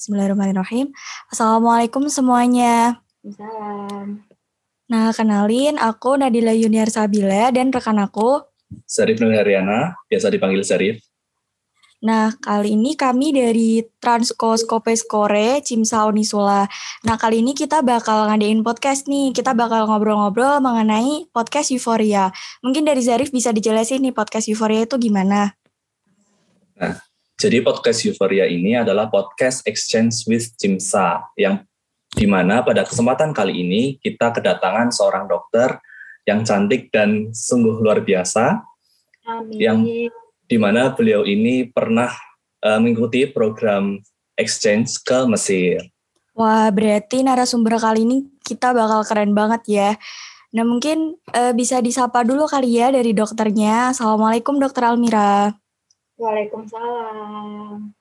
Bismillahirrahmanirrahim. 0.00 0.96
Assalamualaikum 1.28 2.08
semuanya. 2.08 3.04
Salam. 3.20 4.24
Nah, 4.88 5.12
kenalin 5.12 5.76
aku 5.76 6.16
Nadila 6.16 6.56
Yuniar 6.56 6.88
Sabila 6.88 7.52
dan 7.52 7.68
rekan 7.68 8.00
aku 8.00 8.40
Sarif 8.88 9.20
Nurhariana, 9.20 10.00
biasa 10.08 10.32
dipanggil 10.32 10.64
Sarif. 10.64 11.04
Nah, 12.00 12.32
kali 12.32 12.80
ini 12.80 12.96
kami 12.96 13.36
dari 13.36 13.84
Transko 14.00 14.56
Skope 14.56 14.96
Skore, 14.96 15.60
Cimsa 15.60 16.08
Unisula. 16.08 16.64
Nah, 17.04 17.20
kali 17.20 17.44
ini 17.44 17.52
kita 17.52 17.84
bakal 17.84 18.24
ngadain 18.32 18.64
podcast 18.64 19.04
nih. 19.04 19.36
Kita 19.36 19.52
bakal 19.52 19.84
ngobrol-ngobrol 19.84 20.64
mengenai 20.64 21.28
podcast 21.28 21.76
Euforia. 21.76 22.32
Mungkin 22.64 22.88
dari 22.88 23.04
Zarif 23.04 23.28
bisa 23.28 23.52
dijelasin 23.52 24.00
nih 24.00 24.16
podcast 24.16 24.48
Euforia 24.48 24.88
itu 24.88 24.96
gimana? 24.96 25.52
Nah, 26.80 27.09
jadi 27.40 27.64
podcast 27.64 28.04
Euforia 28.04 28.44
ini 28.44 28.76
adalah 28.76 29.08
podcast 29.08 29.64
Exchange 29.64 30.28
with 30.28 30.52
Cimsa 30.60 31.24
yang 31.40 31.64
di 32.12 32.28
mana 32.28 32.60
pada 32.60 32.84
kesempatan 32.84 33.32
kali 33.32 33.64
ini 33.64 33.96
kita 33.96 34.28
kedatangan 34.28 34.92
seorang 34.92 35.24
dokter 35.24 35.80
yang 36.28 36.44
cantik 36.44 36.92
dan 36.92 37.32
sungguh 37.32 37.80
luar 37.80 38.04
biasa. 38.04 38.60
Amin. 39.24 39.56
Yang 39.56 39.78
di 40.44 40.56
mana 40.60 40.92
beliau 40.92 41.24
ini 41.24 41.64
pernah 41.64 42.12
uh, 42.60 42.76
mengikuti 42.76 43.24
program 43.24 43.96
exchange 44.36 45.00
ke 45.00 45.24
Mesir. 45.24 45.80
Wah, 46.36 46.68
berarti 46.68 47.24
narasumber 47.24 47.80
kali 47.80 48.04
ini 48.04 48.16
kita 48.44 48.76
bakal 48.76 49.00
keren 49.08 49.32
banget 49.32 49.62
ya. 49.64 49.90
Nah, 50.50 50.66
mungkin 50.66 51.16
uh, 51.32 51.56
bisa 51.56 51.80
disapa 51.80 52.20
dulu 52.20 52.44
kali 52.50 52.82
ya 52.82 52.92
dari 52.92 53.14
dokternya. 53.14 53.94
Assalamualaikum, 53.94 54.58
Dokter 54.58 54.82
Almira. 54.82 55.59
Waalaikumsalam. 56.20 57.96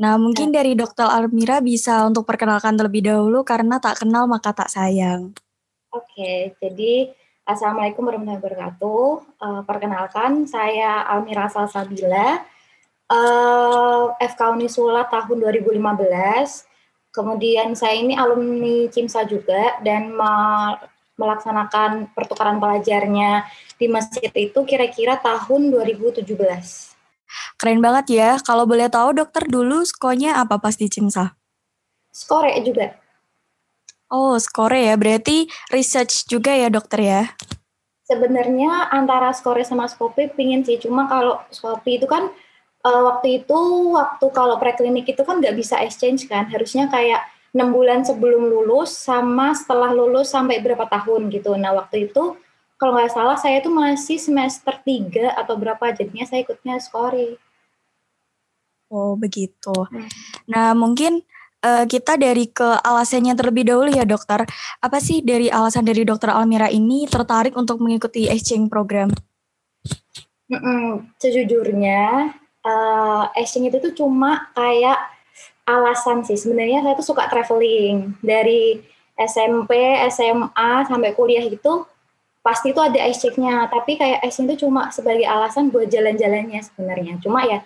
Nah, 0.00 0.14
mungkin 0.16 0.50
dari 0.50 0.72
Dokter 0.72 1.04
Almira 1.04 1.60
bisa 1.60 2.02
untuk 2.08 2.24
perkenalkan 2.24 2.74
terlebih 2.74 3.04
dahulu 3.06 3.44
karena 3.44 3.76
tak 3.78 4.02
kenal 4.02 4.24
maka 4.24 4.50
tak 4.56 4.72
sayang. 4.72 5.36
Oke, 5.92 6.56
jadi 6.56 7.12
Assalamualaikum 7.42 8.06
warahmatullahi 8.06 8.38
wabarakatuh. 8.38 9.06
Uh, 9.42 9.62
perkenalkan, 9.66 10.46
saya 10.46 11.02
Almira 11.10 11.50
Salsabila, 11.50 12.38
uh, 13.10 14.14
FK 14.14 14.40
Unisula 14.54 15.02
tahun 15.10 15.42
2015. 15.42 15.74
Kemudian 17.10 17.74
saya 17.74 17.98
ini 17.98 18.14
alumni 18.14 18.86
CIMSA 18.88 19.26
juga 19.26 19.76
dan 19.82 20.14
me 20.14 20.32
melaksanakan 21.12 22.14
pertukaran 22.16 22.56
pelajarnya 22.56 23.44
di 23.76 23.86
Mesir 23.90 24.32
itu 24.32 24.62
kira-kira 24.64 25.20
tahun 25.20 25.68
2017. 25.68 26.24
Keren 27.56 27.80
banget 27.84 28.06
ya. 28.12 28.30
Kalau 28.40 28.64
boleh 28.64 28.88
tahu 28.88 29.16
dokter 29.16 29.44
dulu 29.46 29.84
skornya 29.84 30.40
apa 30.40 30.58
pas 30.58 30.74
di 30.74 30.86
CIMSA? 30.88 31.34
Skore 32.12 32.52
juga. 32.60 32.96
Oh, 34.12 34.36
skore 34.36 34.92
ya. 34.92 34.94
Berarti 35.00 35.48
research 35.72 36.28
juga 36.28 36.52
ya 36.52 36.68
dokter 36.68 37.00
ya? 37.00 37.22
Sebenarnya 38.04 38.92
antara 38.92 39.32
skore 39.32 39.64
sama 39.64 39.88
skopi 39.88 40.28
pingin 40.28 40.60
sih. 40.60 40.76
Cuma 40.76 41.08
kalau 41.08 41.40
skopi 41.48 41.96
itu 41.96 42.04
kan 42.04 42.28
uh, 42.84 43.02
waktu 43.08 43.40
itu, 43.40 43.58
waktu 43.96 44.26
kalau 44.36 44.60
preklinik 44.60 45.08
itu 45.08 45.24
kan 45.24 45.40
nggak 45.40 45.56
bisa 45.56 45.80
exchange 45.80 46.28
kan. 46.28 46.44
Harusnya 46.52 46.92
kayak 46.92 47.24
enam 47.56 47.72
bulan 47.72 48.04
sebelum 48.04 48.48
lulus 48.48 48.92
sama 48.92 49.52
setelah 49.56 49.92
lulus 49.92 50.32
sampai 50.32 50.60
berapa 50.60 50.84
tahun 50.88 51.32
gitu. 51.32 51.56
Nah 51.56 51.72
waktu 51.72 52.12
itu 52.12 52.36
kalau 52.82 52.98
nggak 52.98 53.14
salah 53.14 53.38
saya 53.38 53.62
itu 53.62 53.70
masih 53.70 54.18
semester 54.18 54.74
3 54.74 55.38
atau 55.38 55.54
berapa 55.54 55.94
jadinya 55.94 56.26
saya 56.26 56.42
ikutnya 56.42 56.82
skori. 56.82 57.38
Oh 58.90 59.14
begitu. 59.14 59.70
Hmm. 59.70 60.10
Nah 60.50 60.74
mungkin 60.74 61.22
uh, 61.62 61.86
kita 61.86 62.18
dari 62.18 62.50
ke 62.50 62.66
alasannya 62.82 63.38
terlebih 63.38 63.70
dahulu 63.70 63.86
ya 63.94 64.02
dokter. 64.02 64.42
Apa 64.82 64.98
sih 64.98 65.22
dari 65.22 65.46
alasan 65.46 65.86
dari 65.86 66.02
dokter 66.02 66.34
Almira 66.34 66.66
ini 66.74 67.06
tertarik 67.06 67.54
untuk 67.54 67.78
mengikuti 67.78 68.26
exchange 68.26 68.66
program? 68.66 69.14
Mm-mm, 70.50 71.06
sejujurnya 71.22 72.34
uh, 72.66 73.30
exchange 73.38 73.70
itu 73.70 73.78
tuh 73.78 73.94
cuma 73.94 74.50
kayak 74.58 74.98
alasan 75.70 76.26
sih. 76.26 76.34
Sebenarnya 76.34 76.82
saya 76.82 76.98
tuh 76.98 77.06
suka 77.06 77.30
traveling 77.30 78.18
dari 78.18 78.82
SMP, 79.14 80.02
SMA 80.10 80.82
sampai 80.90 81.14
kuliah 81.14 81.46
gitu 81.46 81.86
pasti 82.42 82.74
itu 82.74 82.82
ada 82.82 82.98
exchange-nya. 82.98 83.70
Tapi 83.70 83.96
kayak 83.96 84.26
exchange 84.26 84.54
itu 84.54 84.66
cuma 84.66 84.90
sebagai 84.90 85.24
alasan 85.24 85.70
buat 85.70 85.88
jalan-jalannya 85.88 86.60
sebenarnya. 86.60 87.22
Cuma 87.22 87.46
ya 87.46 87.62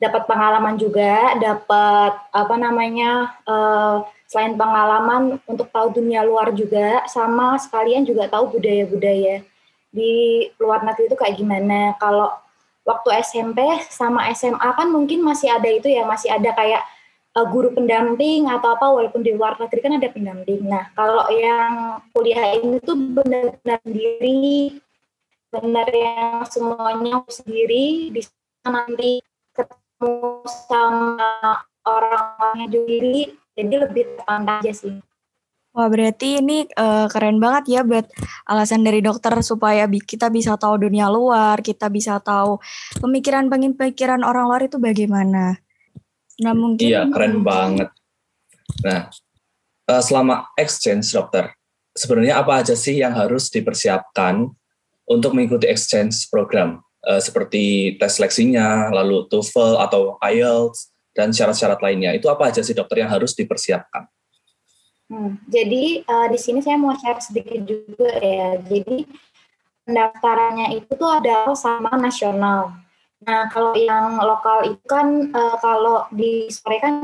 dapat 0.00 0.24
pengalaman 0.24 0.80
juga, 0.80 1.36
dapat 1.36 2.12
apa 2.32 2.54
namanya 2.56 3.36
uh, 3.44 4.00
selain 4.24 4.56
pengalaman 4.56 5.36
untuk 5.44 5.68
tahu 5.68 6.00
dunia 6.00 6.24
luar 6.24 6.54
juga, 6.56 7.04
sama 7.10 7.58
sekalian 7.60 8.06
juga 8.08 8.30
tahu 8.30 8.56
budaya-budaya 8.56 9.44
di 9.90 10.46
luar 10.56 10.86
negeri 10.86 11.10
itu 11.10 11.18
kayak 11.18 11.36
gimana. 11.36 11.98
Kalau 12.00 12.32
waktu 12.86 13.20
SMP 13.20 13.60
sama 13.92 14.30
SMA 14.32 14.70
kan 14.72 14.88
mungkin 14.88 15.20
masih 15.20 15.52
ada 15.52 15.68
itu 15.68 15.90
ya, 15.90 16.08
masih 16.08 16.32
ada 16.32 16.48
kayak 16.56 16.80
uh, 17.36 17.46
guru 17.50 17.74
pendamping 17.74 18.50
atau 18.50 18.74
apa, 18.74 18.86
walaupun 18.90 19.22
di 19.22 19.34
luar 19.34 19.58
negeri 19.60 19.80
kan 19.80 19.94
ada 19.98 20.08
pendamping. 20.10 20.66
Nah 20.66 20.90
kalau 20.94 21.28
yang 21.30 21.98
kuliah 22.14 22.58
ini 22.58 22.78
tuh 22.82 22.96
benar-benar 22.96 23.78
sendiri, 23.82 24.80
benar 25.50 25.88
yang 25.90 26.42
semuanya 26.46 27.22
sendiri, 27.26 28.14
bisa 28.14 28.30
nanti 28.66 29.22
sama 30.48 31.60
orang-orangnya 31.84 32.66
juri 32.72 33.28
jadi 33.52 33.74
lebih 33.84 34.04
terpantau 34.16 34.64
aja 34.64 34.72
sih. 34.72 34.96
Wah 35.70 35.86
berarti 35.86 36.42
ini 36.42 36.66
uh, 36.74 37.06
keren 37.06 37.38
banget 37.38 37.78
ya 37.78 37.80
buat 37.86 38.10
alasan 38.50 38.82
dari 38.82 38.98
dokter 38.98 39.30
supaya 39.44 39.86
kita 39.86 40.26
bisa 40.26 40.58
tahu 40.58 40.82
dunia 40.82 41.06
luar, 41.06 41.62
kita 41.62 41.86
bisa 41.86 42.18
tahu 42.18 42.58
pemikiran-pemikiran 42.98 44.26
orang 44.26 44.50
luar 44.50 44.66
itu 44.66 44.82
bagaimana. 44.82 45.62
Nah 46.40 46.52
mungkin 46.56 46.84
iya 46.84 47.04
keren 47.08 47.44
banget. 47.44 47.92
Nah 48.84 49.12
uh, 49.88 50.02
selama 50.02 50.48
exchange 50.56 51.12
dokter, 51.12 51.52
sebenarnya 51.92 52.40
apa 52.40 52.64
aja 52.64 52.74
sih 52.74 52.98
yang 52.98 53.12
harus 53.12 53.52
dipersiapkan 53.52 54.48
untuk 55.04 55.36
mengikuti 55.36 55.68
exchange 55.68 56.26
program? 56.32 56.80
uh, 57.06 57.20
seperti 57.20 57.96
tes 57.96 58.16
seleksinya, 58.16 58.92
lalu 58.92 59.24
TOEFL 59.28 59.80
atau 59.80 60.20
IELTS 60.20 60.92
dan 61.16 61.32
syarat-syarat 61.32 61.80
lainnya. 61.80 62.12
Itu 62.16 62.28
apa 62.28 62.52
aja 62.52 62.60
sih 62.60 62.76
dokter 62.76 63.04
yang 63.04 63.10
harus 63.10 63.32
dipersiapkan? 63.32 64.08
Hmm, 65.10 65.42
jadi 65.50 66.06
uh, 66.06 66.26
di 66.30 66.38
sini 66.38 66.62
saya 66.62 66.78
mau 66.78 66.94
share 66.94 67.18
sedikit 67.18 67.66
juga 67.66 68.10
ya. 68.22 68.62
Jadi 68.62 69.10
pendaftarannya 69.82 70.78
itu 70.78 70.90
tuh 70.94 71.10
ada 71.10 71.50
sama 71.58 71.98
nasional. 71.98 72.78
Nah 73.20 73.52
kalau 73.52 73.76
yang 73.76 74.16
lokal 74.16 74.64
itu 74.64 74.84
kan 74.88 75.28
uh, 75.32 75.56
kalau 75.60 76.08
di 76.08 76.48
sore 76.48 76.80
kan 76.80 76.94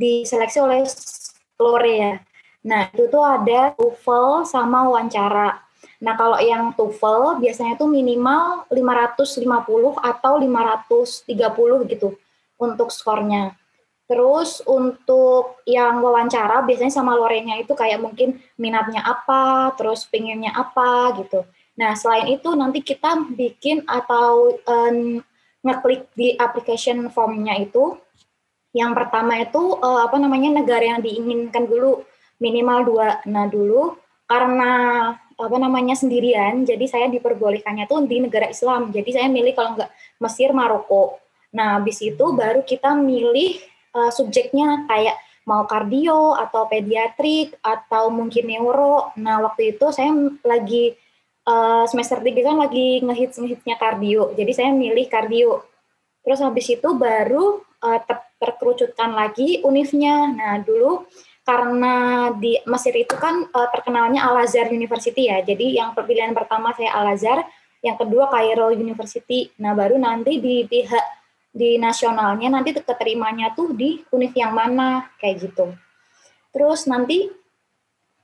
diseleksi 0.00 0.58
oleh 0.64 0.84
Lore 1.58 1.94
ya. 1.98 2.14
Nah 2.64 2.88
itu 2.92 3.10
tuh 3.10 3.22
ada 3.22 3.74
TOEFL 3.76 4.48
sama 4.48 4.88
wawancara. 4.88 5.68
Nah, 5.98 6.14
kalau 6.14 6.38
yang 6.38 6.70
TOEFL 6.78 7.42
biasanya 7.42 7.74
itu 7.74 7.86
minimal 7.90 8.70
550 8.70 9.98
atau 9.98 10.32
530 10.38 11.90
gitu 11.90 12.14
untuk 12.58 12.94
skornya. 12.94 13.58
Terus 14.08 14.62
untuk 14.64 15.60
yang 15.68 16.00
wawancara 16.00 16.64
biasanya 16.64 17.02
sama 17.02 17.12
Lorenya 17.18 17.60
itu 17.60 17.74
kayak 17.74 18.00
mungkin 18.00 18.40
minatnya 18.56 19.04
apa, 19.04 19.74
terus 19.74 20.06
pengennya 20.08 20.54
apa 20.54 21.18
gitu. 21.18 21.44
Nah, 21.76 21.92
selain 21.98 22.30
itu 22.30 22.48
nanti 22.56 22.80
kita 22.80 23.28
bikin 23.34 23.84
atau 23.84 24.54
um, 24.64 25.20
ngeklik 25.62 26.06
di 26.14 26.38
application 26.38 27.10
formnya 27.10 27.58
itu 27.58 27.98
yang 28.76 28.92
pertama 28.92 29.40
itu 29.40 29.80
uh, 29.80 30.06
apa 30.06 30.20
namanya 30.20 30.60
negara 30.60 30.84
yang 30.96 31.00
diinginkan 31.00 31.64
dulu 31.66 32.04
minimal 32.38 32.86
dua. 32.86 33.08
Nah, 33.26 33.50
dulu 33.50 33.96
karena 34.28 34.72
apa 35.38 35.56
namanya 35.56 35.94
sendirian, 35.94 36.66
jadi 36.66 36.84
saya 36.84 37.06
diperbolehkannya 37.08 37.86
tuh 37.86 38.04
di 38.04 38.22
negara 38.22 38.50
Islam. 38.50 38.90
Jadi 38.90 39.14
saya 39.14 39.26
milih 39.30 39.54
kalau 39.54 39.78
nggak 39.78 39.90
Mesir, 40.22 40.50
Maroko. 40.50 41.18
Nah, 41.54 41.80
habis 41.80 41.98
itu 42.04 42.24
baru 42.34 42.60
kita 42.66 42.92
milih 42.92 43.56
uh, 43.96 44.10
subjeknya 44.12 44.84
kayak 44.90 45.16
mau 45.48 45.64
kardio 45.64 46.36
atau 46.36 46.68
pediatrik 46.68 47.56
atau 47.64 48.12
mungkin 48.12 48.52
neuro. 48.52 49.16
Nah, 49.16 49.40
waktu 49.40 49.74
itu 49.74 49.88
saya 49.94 50.12
lagi 50.44 50.92
uh, 51.48 51.84
semester 51.88 52.20
3 52.20 52.36
kan 52.44 52.56
lagi 52.60 53.00
ngehits 53.00 53.40
ngehitsnya 53.40 53.80
kardio. 53.80 54.36
Jadi 54.36 54.52
saya 54.52 54.70
milih 54.76 55.08
kardio. 55.08 55.64
Terus 56.20 56.44
habis 56.44 56.68
itu 56.68 56.88
baru 56.92 57.64
uh, 57.80 58.00
ter 58.04 58.28
terkerucutkan 58.38 59.16
lagi 59.16 59.64
unifnya. 59.66 60.30
Nah, 60.30 60.62
dulu 60.62 61.08
karena 61.42 62.28
di 62.36 62.60
Mesir 62.68 62.94
itu 62.94 63.16
kan 63.18 63.48
uh, 63.50 63.68
terkenalnya 63.72 64.22
Al 64.28 64.46
Azhar 64.46 64.70
University 64.70 65.26
ya. 65.26 65.42
Jadi 65.42 65.80
yang 65.80 65.96
pilihan 65.96 66.36
pertama 66.36 66.70
saya 66.76 66.94
Al 66.94 67.18
Azhar, 67.18 67.42
yang 67.82 67.98
kedua 67.98 68.30
Cairo 68.30 68.70
University. 68.70 69.50
Nah, 69.58 69.74
baru 69.74 69.98
nanti 69.98 70.38
di 70.38 70.62
pihak 70.68 71.18
di 71.48 71.80
nasionalnya 71.80 72.52
nanti 72.52 72.76
keterimanya 72.76 73.56
tuh 73.56 73.74
di 73.74 73.98
univ 74.14 74.30
yang 74.36 74.54
mana 74.54 75.10
kayak 75.18 75.50
gitu. 75.50 75.74
Terus 76.54 76.86
nanti 76.86 77.26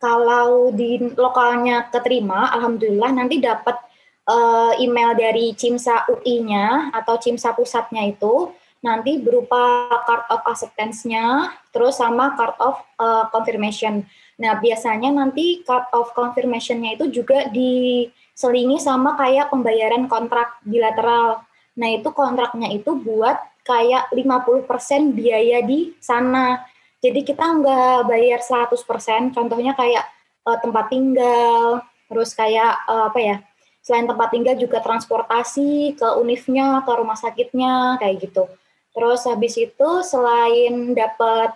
kalau 0.04 0.68
di 0.68 1.00
lokalnya 1.16 1.88
keterima, 1.88 2.52
alhamdulillah 2.52 3.08
nanti 3.16 3.40
dapat 3.40 3.80
uh, 4.28 4.76
email 4.76 5.16
dari 5.16 5.56
CIMSA 5.56 6.12
UI-nya 6.12 6.92
atau 6.92 7.16
CIMSA 7.16 7.56
pusatnya 7.56 8.04
itu 8.04 8.52
nanti 8.84 9.16
berupa 9.16 9.88
card 10.04 10.28
of 10.28 10.44
acceptance-nya, 10.44 11.56
terus 11.72 11.96
sama 11.96 12.36
card 12.36 12.52
of 12.60 12.76
uh, 13.00 13.32
confirmation. 13.32 14.04
Nah, 14.36 14.60
biasanya 14.60 15.08
nanti 15.08 15.64
card 15.64 15.88
of 15.96 16.12
confirmation-nya 16.12 17.00
itu 17.00 17.08
juga 17.08 17.48
diselingi 17.48 18.76
sama 18.76 19.16
kayak 19.16 19.48
pembayaran 19.48 20.04
kontrak 20.04 20.60
bilateral. 20.68 21.40
Nah, 21.80 21.88
itu 21.96 22.12
kontraknya 22.12 22.76
itu 22.76 22.92
buat 22.92 23.40
kayak 23.64 24.12
50% 24.12 25.16
biaya 25.16 25.64
di 25.64 25.96
sana. 25.96 26.60
Jadi 27.04 27.20
kita 27.20 27.44
nggak 27.44 28.08
bayar 28.08 28.40
100%, 28.40 29.36
contohnya 29.36 29.76
kayak 29.76 30.08
uh, 30.48 30.56
tempat 30.56 30.88
tinggal, 30.88 31.84
terus 32.08 32.32
kayak 32.32 32.80
uh, 32.88 33.12
apa 33.12 33.20
ya, 33.20 33.36
selain 33.84 34.08
tempat 34.08 34.32
tinggal 34.32 34.56
juga 34.56 34.80
transportasi 34.80 36.00
ke 36.00 36.08
univnya, 36.16 36.80
ke 36.80 36.92
rumah 36.96 37.20
sakitnya, 37.20 38.00
kayak 38.00 38.24
gitu. 38.24 38.48
Terus 38.96 39.20
habis 39.28 39.52
itu 39.60 39.88
selain 40.00 40.96
dapat 40.96 41.52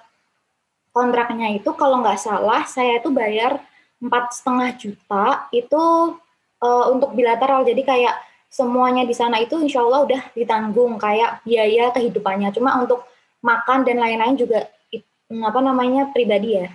kontraknya 0.93 1.56
itu 1.56 1.71
kalau 1.73 2.05
nggak 2.05 2.21
salah 2.21 2.69
saya 2.69 3.00
itu 3.00 3.09
bayar 3.09 3.62
empat 4.05 4.35
setengah 4.35 4.69
juta 4.77 5.49
itu 5.56 5.85
uh, 6.61 6.85
untuk 6.93 7.17
bilateral. 7.17 7.65
Jadi 7.65 7.89
kayak 7.89 8.15
semuanya 8.53 9.09
di 9.09 9.17
sana 9.17 9.41
itu 9.41 9.56
insya 9.65 9.81
Allah 9.81 10.05
udah 10.05 10.23
ditanggung 10.37 11.00
kayak 11.00 11.41
biaya 11.49 11.89
kehidupannya. 11.97 12.53
Cuma 12.53 12.77
untuk 12.77 13.09
makan 13.41 13.87
dan 13.89 14.03
lain-lain 14.03 14.37
juga 14.37 14.67
apa 15.28 15.60
namanya 15.60 16.08
pribadi 16.10 16.56
ya. 16.60 16.69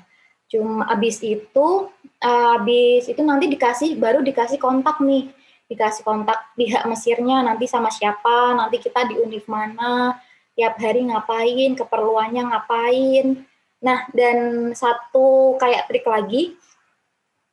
Cuma 0.50 0.85
habis 0.85 1.17
itu 1.25 1.89
habis 2.21 3.09
itu 3.09 3.21
nanti 3.25 3.50
dikasih 3.50 3.97
baru 3.97 4.21
dikasih 4.21 4.61
kontak 4.61 5.01
nih 5.01 5.33
dikasih 5.73 6.05
kontak 6.05 6.53
pihak 6.53 6.85
Mesirnya 6.85 7.41
nanti 7.41 7.65
sama 7.65 7.89
siapa, 7.89 8.53
nanti 8.53 8.77
kita 8.77 9.09
di 9.09 9.17
univ 9.17 9.50
mana, 9.50 10.13
tiap 10.53 10.77
hari 10.77 11.09
ngapain, 11.09 11.73
keperluannya 11.73 12.44
ngapain. 12.53 13.41
Nah, 13.83 14.07
dan 14.15 14.71
satu 14.77 15.57
kayak 15.57 15.89
trik 15.91 16.05
lagi, 16.07 16.55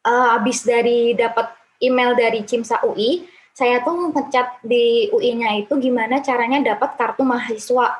uh, 0.06 0.38
habis 0.38 0.62
dari 0.62 1.16
dapat 1.16 1.50
email 1.80 2.14
dari 2.14 2.44
Cimsa 2.44 2.84
UI, 2.86 3.24
saya 3.56 3.82
tuh 3.82 4.14
ngecat 4.14 4.62
di 4.62 5.10
UI-nya 5.10 5.58
itu 5.58 5.74
gimana 5.80 6.22
caranya 6.22 6.62
dapat 6.62 6.94
kartu 6.94 7.26
mahasiswa. 7.26 7.98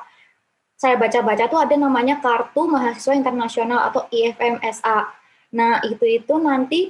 Saya 0.81 0.97
baca-baca 0.97 1.45
tuh 1.45 1.61
ada 1.61 1.77
namanya 1.77 2.17
kartu 2.17 2.65
mahasiswa 2.65 3.13
internasional 3.13 3.93
atau 3.93 4.09
IFMSA. 4.09 5.13
Nah, 5.53 5.77
itu 5.85 6.01
itu 6.09 6.33
nanti 6.41 6.89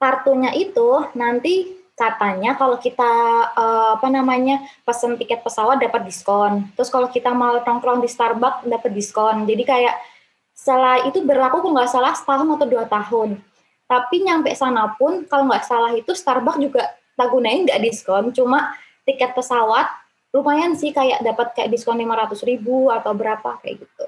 kartunya 0.00 0.56
itu 0.56 1.12
nanti 1.12 1.76
katanya 1.92 2.56
kalau 2.56 2.80
kita 2.80 3.12
uh, 3.52 4.00
apa 4.00 4.08
namanya 4.08 4.64
pesen 4.80 5.20
tiket 5.20 5.44
pesawat 5.44 5.76
dapat 5.76 6.08
diskon. 6.08 6.72
Terus 6.72 6.88
kalau 6.88 7.12
kita 7.12 7.28
mau 7.36 7.60
nongkrong 7.60 8.00
di 8.00 8.08
Starbucks 8.08 8.64
dapat 8.64 8.96
diskon. 8.96 9.44
Jadi 9.44 9.60
kayak 9.60 10.00
setelah 10.56 11.04
itu 11.04 11.20
berlaku 11.20 11.60
kalau 11.60 11.76
nggak 11.76 11.92
salah 11.92 12.16
setahun 12.16 12.48
atau 12.48 12.64
dua 12.64 12.88
tahun. 12.88 13.36
Tapi 13.84 14.24
nyampe 14.24 14.56
sana 14.56 14.96
pun 14.96 15.28
kalau 15.28 15.52
nggak 15.52 15.68
salah 15.68 15.92
itu 15.92 16.16
Starbucks 16.16 16.64
juga 16.64 16.96
tak 17.12 17.28
gunain 17.28 17.68
nggak 17.68 17.82
diskon, 17.84 18.32
cuma 18.32 18.72
tiket 19.04 19.36
pesawat 19.36 19.84
lumayan 20.38 20.78
sih 20.78 20.94
kayak 20.94 21.26
dapat 21.26 21.58
kayak 21.58 21.74
diskon 21.74 21.98
lima 21.98 22.14
ratus 22.14 22.46
ribu 22.46 22.94
atau 22.94 23.10
berapa 23.10 23.58
kayak 23.58 23.82
gitu. 23.82 24.04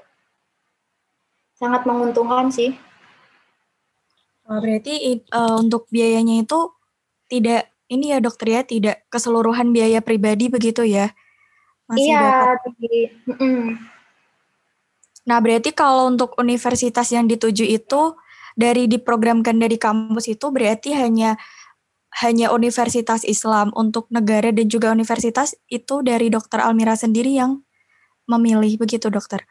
Sangat 1.59 1.83
menguntungkan 1.83 2.47
sih. 2.49 2.73
Oh, 4.47 4.57
berarti 4.63 5.21
uh, 5.35 5.59
untuk 5.59 5.91
biayanya 5.91 6.47
itu 6.47 6.71
tidak 7.27 7.71
ini 7.91 8.15
ya 8.15 8.23
dokter 8.23 8.47
ya 8.47 8.61
tidak 8.63 9.03
keseluruhan 9.11 9.75
biaya 9.75 9.99
pribadi 9.99 10.47
begitu 10.47 10.87
ya? 10.87 11.11
Masih 11.91 12.15
iya. 12.15 12.23
Dapat. 12.23 12.57
Mm. 13.35 13.67
Nah 15.27 15.37
berarti 15.43 15.69
kalau 15.75 16.09
untuk 16.09 16.33
universitas 16.39 17.11
yang 17.11 17.27
dituju 17.27 17.67
itu 17.67 18.15
dari 18.55 18.87
diprogramkan 18.87 19.59
dari 19.59 19.75
kampus 19.75 20.31
itu 20.31 20.49
berarti 20.49 20.95
hanya 20.95 21.35
hanya 22.19 22.51
universitas 22.51 23.23
Islam 23.23 23.71
untuk 23.71 24.11
negara 24.11 24.51
dan 24.51 24.67
juga 24.67 24.91
universitas 24.91 25.55
itu 25.71 26.03
dari 26.03 26.27
dokter 26.27 26.59
Almira 26.59 26.99
sendiri 26.99 27.31
yang 27.39 27.63
memilih 28.27 28.75
begitu 28.83 29.07
dokter? 29.07 29.47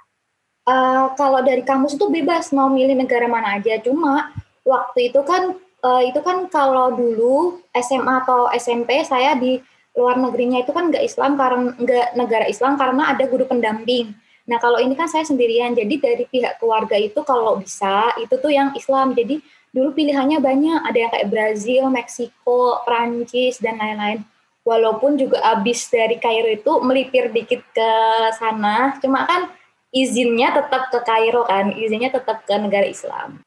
Uh, 0.69 1.09
kalau 1.17 1.41
dari 1.41 1.65
kampus 1.65 1.97
itu 1.97 2.07
bebas 2.12 2.53
mau 2.53 2.69
milih 2.69 2.95
negara 2.95 3.25
mana 3.25 3.57
aja, 3.57 3.81
cuma 3.81 4.29
waktu 4.62 5.09
itu 5.09 5.25
kan 5.25 5.57
uh, 5.81 6.03
itu 6.05 6.21
kan 6.21 6.47
kalau 6.53 6.93
dulu 6.93 7.65
SMA 7.73 8.15
atau 8.23 8.53
SMP 8.53 9.01
saya 9.03 9.35
di 9.35 9.59
luar 9.97 10.21
negerinya 10.21 10.62
itu 10.62 10.71
kan 10.71 10.93
nggak 10.93 11.03
Islam 11.03 11.35
karena 11.35 11.75
nggak 11.75 12.09
negara 12.15 12.47
Islam 12.47 12.79
karena 12.79 13.11
ada 13.11 13.25
guru 13.27 13.49
pendamping. 13.49 14.15
Nah 14.47 14.59
kalau 14.62 14.79
ini 14.79 14.95
kan 14.95 15.11
saya 15.11 15.27
sendirian, 15.27 15.75
jadi 15.75 15.95
dari 15.99 16.25
pihak 16.27 16.62
keluarga 16.62 16.95
itu 16.99 17.23
kalau 17.27 17.59
bisa 17.59 18.15
itu 18.19 18.35
tuh 18.39 18.53
yang 18.53 18.71
Islam. 18.79 19.15
Jadi 19.15 19.43
dulu 19.70 19.94
pilihannya 19.94 20.43
banyak, 20.43 20.81
ada 20.82 20.99
yang 20.99 21.11
kayak 21.11 21.31
Brazil, 21.31 21.90
Meksiko, 21.90 22.82
Prancis 22.82 23.62
dan 23.62 23.78
lain-lain. 23.78 24.26
Walaupun 24.61 25.17
juga 25.17 25.40
abis 25.56 25.88
dari 25.88 26.20
Kairo 26.20 26.50
itu 26.52 26.72
melipir 26.84 27.32
dikit 27.32 27.64
ke 27.72 27.90
sana, 28.37 28.99
cuma 29.00 29.25
kan 29.25 29.49
izinnya 29.90 30.52
tetap 30.52 30.93
ke 30.93 31.00
Kairo 31.02 31.49
kan, 31.49 31.72
izinnya 31.75 32.12
tetap 32.12 32.44
ke 32.44 32.55
negara 32.61 32.84
Islam. 32.87 33.40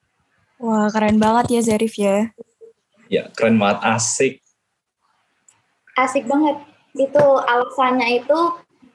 Wah, 0.57 0.89
keren 0.89 1.19
banget 1.19 1.59
ya 1.59 1.61
Zarif 1.61 1.95
ya. 1.99 2.31
Ya, 3.11 3.29
keren 3.35 3.59
banget, 3.59 3.83
asik. 3.83 4.33
Asik 5.93 6.25
banget. 6.25 6.57
Itu 6.97 7.25
alasannya 7.45 8.23
itu 8.23 8.39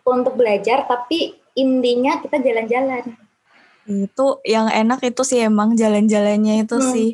untuk 0.03 0.35
belajar, 0.35 0.89
tapi 0.91 1.39
intinya 1.55 2.19
kita 2.19 2.41
jalan-jalan. 2.43 3.15
Itu 3.89 4.45
yang 4.45 4.69
enak 4.69 5.01
itu 5.01 5.25
sih 5.25 5.41
emang 5.41 5.73
jalan-jalannya 5.75 6.69
itu 6.69 6.77
hmm. 6.77 6.89
sih. 6.93 7.09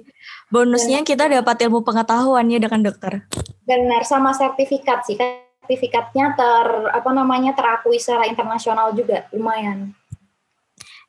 Bonusnya 0.50 1.03
Benar. 1.03 1.09
kita 1.09 1.25
dapat 1.31 1.56
ilmu 1.67 1.87
pengetahuan 1.87 2.50
ya 2.50 2.59
dengan 2.59 2.82
dokter. 2.82 3.26
Benar, 3.62 4.03
sama 4.03 4.35
sertifikat 4.35 5.06
sih. 5.06 5.15
Sertifikatnya 5.17 6.37
ter 6.37 6.67
apa 6.93 7.11
namanya 7.15 7.56
terakui 7.56 7.97
secara 7.97 8.29
internasional 8.29 8.93
juga, 8.93 9.25
lumayan. 9.32 9.94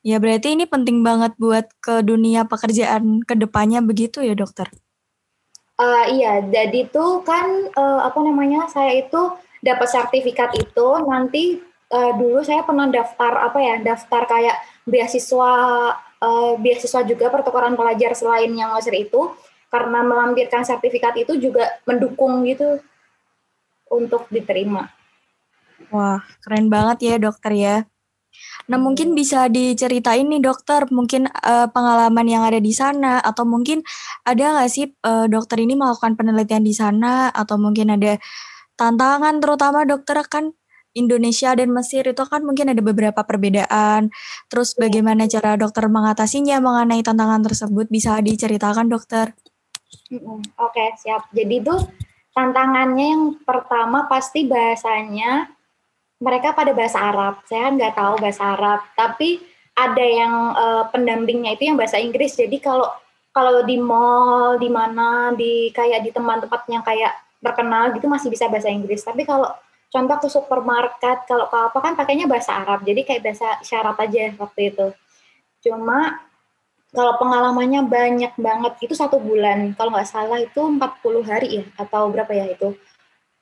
Ya 0.06 0.22
berarti 0.22 0.54
ini 0.54 0.70
penting 0.70 1.02
banget 1.02 1.34
buat 1.34 1.66
ke 1.82 2.06
dunia 2.06 2.46
pekerjaan 2.46 3.26
ke 3.26 3.34
depannya 3.34 3.82
begitu 3.82 4.22
ya 4.22 4.38
dokter? 4.38 4.70
Uh, 5.76 6.08
iya, 6.08 6.40
jadi 6.40 6.88
tuh 6.88 7.20
kan 7.20 7.68
uh, 7.74 8.00
apa 8.06 8.16
namanya 8.24 8.64
saya 8.70 8.96
itu 9.02 9.34
dapat 9.60 9.90
sertifikat 9.90 10.54
itu 10.56 10.88
nanti 11.04 11.60
uh, 11.90 12.14
dulu 12.16 12.40
saya 12.40 12.64
pernah 12.64 12.88
daftar 12.88 13.50
apa 13.50 13.58
ya 13.60 13.74
daftar 13.82 14.24
kayak 14.24 14.56
beasiswa 14.86 15.52
uh, 16.22 16.54
beasiswa 16.56 17.02
juga 17.02 17.26
pertukaran 17.28 17.74
pelajar 17.74 18.14
selain 18.14 18.54
yang 18.54 18.72
Mesir 18.72 18.94
itu 18.94 19.34
karena 19.66 20.00
melampirkan 20.06 20.62
sertifikat 20.62 21.18
itu 21.18 21.36
juga 21.36 21.66
mendukung 21.84 22.46
gitu 22.46 22.78
untuk 23.90 24.30
diterima. 24.30 24.88
Wah 25.90 26.22
keren 26.40 26.70
banget 26.70 26.98
ya 27.02 27.14
dokter 27.18 27.52
ya. 27.52 27.76
Nah, 28.68 28.76
mungkin 28.76 29.16
bisa 29.16 29.48
diceritain 29.48 30.28
nih 30.28 30.44
dokter, 30.44 30.84
mungkin 30.92 31.24
uh, 31.30 31.72
pengalaman 31.72 32.26
yang 32.28 32.44
ada 32.44 32.60
di 32.60 32.72
sana 32.74 33.22
atau 33.24 33.48
mungkin 33.48 33.80
ada 34.28 34.60
nggak 34.60 34.68
sih 34.68 34.92
uh, 35.06 35.24
dokter 35.30 35.62
ini 35.62 35.72
melakukan 35.72 36.18
penelitian 36.20 36.60
di 36.60 36.74
sana 36.76 37.32
atau 37.32 37.56
mungkin 37.56 37.96
ada 37.96 38.20
tantangan 38.76 39.40
terutama 39.40 39.88
dokter 39.88 40.20
kan 40.28 40.52
Indonesia 40.96 41.52
dan 41.52 41.68
Mesir 41.76 42.08
itu 42.08 42.24
kan 42.24 42.40
mungkin 42.40 42.72
ada 42.72 42.80
beberapa 42.80 43.20
perbedaan. 43.20 44.08
Terus 44.48 44.72
iya. 44.74 44.88
bagaimana 44.88 45.28
cara 45.28 45.60
dokter 45.60 45.84
mengatasinya 45.92 46.56
mengenai 46.58 47.04
tantangan 47.04 47.44
tersebut 47.44 47.86
bisa 47.92 48.16
diceritakan 48.24 48.88
dokter? 48.88 49.36
Oke, 50.10 50.48
okay, 50.56 50.88
siap. 50.96 51.28
Jadi 51.36 51.60
itu 51.60 51.76
tantangannya 52.32 53.06
yang 53.12 53.24
pertama 53.44 54.08
pasti 54.08 54.48
bahasanya 54.48 55.52
mereka 56.16 56.56
pada 56.56 56.72
bahasa 56.72 56.98
Arab. 56.98 57.44
Saya 57.44 57.68
nggak 57.76 57.94
tahu 57.94 58.14
bahasa 58.16 58.42
Arab, 58.56 58.80
tapi 58.96 59.44
ada 59.76 60.04
yang 60.04 60.34
uh, 60.56 60.84
pendampingnya 60.88 61.60
itu 61.60 61.68
yang 61.68 61.76
bahasa 61.76 62.00
Inggris. 62.00 62.32
Jadi 62.32 62.56
kalau 62.64 62.88
kalau 63.36 63.68
di 63.68 63.76
mall, 63.76 64.56
di 64.56 64.72
mana, 64.72 65.36
di 65.36 65.68
kayak 65.68 66.00
di 66.00 66.08
tempat-tempat 66.08 66.60
yang 66.72 66.80
kayak 66.80 67.12
terkenal 67.44 67.92
gitu 67.92 68.08
masih 68.08 68.32
bisa 68.32 68.48
bahasa 68.48 68.72
Inggris. 68.72 69.04
Tapi 69.04 69.28
kalau 69.28 69.52
contoh 69.96 70.16
ke 70.20 70.28
supermarket, 70.28 71.24
kalau 71.24 71.48
ke 71.48 71.56
apa 71.56 71.78
kan 71.80 71.92
pakainya 71.96 72.28
bahasa 72.28 72.52
Arab. 72.52 72.84
Jadi 72.84 73.00
kayak 73.08 73.24
bahasa 73.24 73.56
syarat 73.64 73.96
aja 73.96 74.36
waktu 74.36 74.60
itu. 74.76 74.86
Cuma 75.64 76.20
kalau 76.92 77.16
pengalamannya 77.16 77.88
banyak 77.88 78.36
banget, 78.36 78.72
itu 78.84 78.92
satu 78.92 79.16
bulan. 79.16 79.72
Kalau 79.72 79.96
nggak 79.96 80.08
salah 80.08 80.36
itu 80.36 80.60
40 80.60 81.24
hari 81.24 81.48
ya, 81.60 81.64
atau 81.80 82.12
berapa 82.12 82.32
ya 82.36 82.52
itu. 82.52 82.76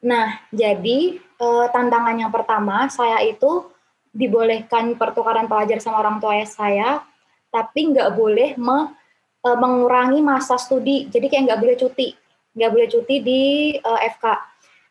Nah, 0.07 0.39
jadi 0.55 1.19
eh, 1.19 1.67
tantangan 1.75 2.15
yang 2.15 2.31
pertama 2.31 2.87
saya 2.87 3.19
itu 3.27 3.75
dibolehkan 4.15 4.95
pertukaran 4.95 5.51
pelajar 5.51 5.83
sama 5.83 5.99
orang 5.99 6.23
tua 6.23 6.39
saya, 6.47 7.03
tapi 7.51 7.91
nggak 7.91 8.15
boleh 8.15 8.55
me, 8.55 8.95
e, 9.43 9.49
mengurangi 9.59 10.23
masa 10.23 10.55
studi. 10.55 11.11
Jadi 11.11 11.27
kayak 11.27 11.43
nggak 11.51 11.61
boleh 11.61 11.77
cuti, 11.77 12.09
nggak 12.55 12.71
boleh 12.71 12.89
cuti 12.89 13.17
di 13.21 13.43
e, 13.75 13.91
FK. 14.15 14.25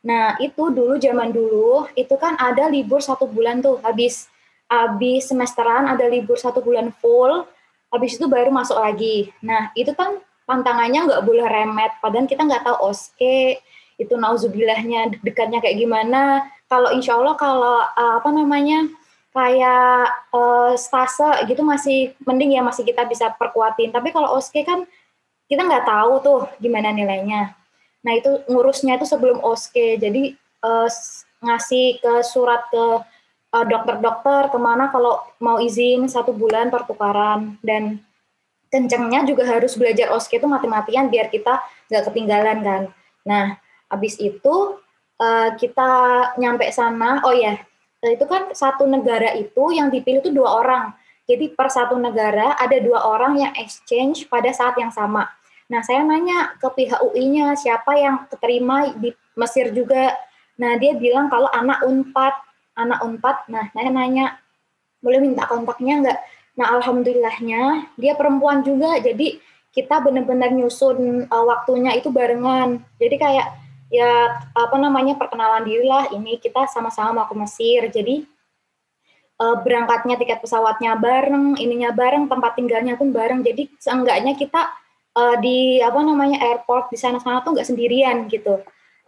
Nah 0.03 0.35
itu 0.43 0.67
dulu 0.67 0.99
zaman 0.99 1.31
dulu 1.31 1.87
itu 1.95 2.13
kan 2.19 2.35
ada 2.35 2.67
libur 2.67 2.99
satu 2.99 3.23
bulan 3.23 3.63
tuh 3.63 3.79
habis 3.79 4.27
habis 4.67 5.31
semesteran 5.31 5.87
ada 5.87 6.07
libur 6.11 6.35
satu 6.35 6.59
bulan 6.59 6.91
full, 6.99 7.47
habis 7.87 8.19
itu 8.19 8.27
baru 8.27 8.51
masuk 8.51 8.75
lagi. 8.75 9.31
Nah 9.39 9.71
itu 9.79 9.95
kan 9.95 10.19
pantangannya 10.43 11.07
nggak 11.07 11.23
boleh 11.23 11.47
remet, 11.47 11.91
padahal 12.03 12.27
kita 12.27 12.43
nggak 12.43 12.67
tahu 12.67 12.91
oske 12.91 13.63
itu 13.95 14.13
nauzubillahnya 14.17 15.23
dekatnya 15.23 15.63
kayak 15.63 15.79
gimana. 15.79 16.51
Kalau 16.67 16.91
insya 16.91 17.15
Allah 17.15 17.37
kalau 17.39 17.79
uh, 17.85 18.13
apa 18.19 18.29
namanya 18.33 18.89
kayak 19.33 20.09
uh, 20.33 20.73
stase 20.75 21.47
gitu 21.49 21.61
masih 21.65 22.13
mending 22.27 22.57
ya 22.57 22.61
masih 22.65 22.83
kita 22.83 23.07
bisa 23.07 23.31
perkuatin. 23.37 23.93
Tapi 23.93 24.11
kalau 24.11 24.35
oske 24.35 24.65
kan 24.67 24.83
kita 25.47 25.63
nggak 25.63 25.85
tahu 25.85 26.13
tuh 26.19 26.39
gimana 26.59 26.89
nilainya. 26.89 27.53
Nah 28.03 28.13
itu 28.19 28.43
ngurusnya 28.51 28.99
itu 28.99 29.07
sebelum 29.07 29.39
oske. 29.41 29.97
Jadi 29.97 30.35
uh, 30.63 30.87
ngasih 31.43 31.99
ke 32.03 32.13
surat 32.23 32.67
ke 32.71 32.85
uh, 33.55 33.65
dokter-dokter 33.65 34.51
ke 34.51 34.59
mana 34.59 34.91
kalau 34.91 35.23
mau 35.39 35.59
izin 35.59 36.07
satu 36.07 36.31
bulan 36.31 36.71
pertukaran 36.71 37.59
dan 37.63 37.99
kencengnya 38.71 39.23
juga 39.27 39.45
harus 39.47 39.77
belajar 39.77 40.11
oske 40.11 40.39
itu 40.39 40.47
mati-matian 40.49 41.07
biar 41.07 41.31
kita 41.31 41.59
nggak 41.87 42.03
ketinggalan 42.11 42.59
kan. 42.63 42.81
Nah 43.27 43.45
habis 43.87 44.19
itu 44.19 44.79
uh, 45.19 45.49
kita 45.55 45.91
nyampe 46.39 46.67
sana. 46.71 47.23
Oh 47.23 47.35
ya 47.35 47.59
Nah, 48.03 48.11
itu 48.11 48.27
kan 48.27 48.51
satu 48.51 48.83
negara 48.83 49.31
itu 49.39 49.71
yang 49.71 49.87
dipilih 49.87 50.19
itu 50.19 50.35
dua 50.35 50.59
orang. 50.59 50.91
Jadi 51.23 51.55
per 51.55 51.71
satu 51.71 51.95
negara 51.95 52.51
ada 52.59 52.75
dua 52.83 52.99
orang 53.07 53.39
yang 53.39 53.55
exchange 53.55 54.27
pada 54.27 54.51
saat 54.51 54.75
yang 54.75 54.91
sama. 54.91 55.31
Nah, 55.73 55.81
saya 55.81 56.05
nanya 56.05 56.53
ke 56.61 56.69
pihak 56.69 57.01
UI-nya 57.01 57.57
siapa 57.57 57.97
yang 57.97 58.29
keterima 58.29 58.93
di 58.93 59.09
Mesir 59.33 59.73
juga. 59.73 60.13
Nah, 60.61 60.77
dia 60.77 60.93
bilang 60.93 61.33
kalau 61.33 61.49
anak 61.49 61.81
Unpad, 61.81 62.33
anak 62.77 63.01
Unpad. 63.01 63.49
Nah, 63.49 63.73
saya 63.73 63.89
nanya 63.89 64.37
boleh 65.01 65.17
minta 65.17 65.49
kontaknya 65.49 65.97
enggak? 65.97 66.19
Nah, 66.53 66.77
alhamdulillahnya 66.77 67.89
dia 67.97 68.13
perempuan 68.13 68.61
juga. 68.61 69.01
Jadi 69.01 69.41
kita 69.73 69.97
benar-benar 70.05 70.53
nyusun 70.53 71.25
uh, 71.25 71.45
waktunya 71.49 71.97
itu 71.97 72.13
barengan. 72.13 72.77
Jadi 73.01 73.15
kayak 73.17 73.47
ya 73.89 74.41
apa 74.57 74.77
namanya 74.77 75.17
perkenalan 75.17 75.65
diri 75.69 75.85
lah 75.85 76.09
ini 76.09 76.41
kita 76.41 76.65
sama-sama 76.65 77.13
mau 77.13 77.25
ke 77.29 77.37
Mesir 77.37 77.93
jadi 77.93 78.25
uh, 79.37 79.61
berangkatnya 79.61 80.17
tiket 80.17 80.41
pesawatnya 80.41 80.97
bareng 80.97 81.61
ininya 81.61 81.93
bareng 81.93 82.25
tempat 82.25 82.57
tinggalnya 82.57 82.97
pun 82.97 83.13
bareng 83.13 83.45
jadi 83.45 83.69
seenggaknya 83.77 84.33
kita 84.33 84.65
uh, 85.17 85.35
di 85.39 85.79
apa 85.79 85.99
namanya 86.01 86.41
airport 86.41 86.89
di 86.93 86.97
sana-sana 86.97 87.41
tuh 87.41 87.57
nggak 87.57 87.69
sendirian 87.69 88.27
gitu. 88.29 88.61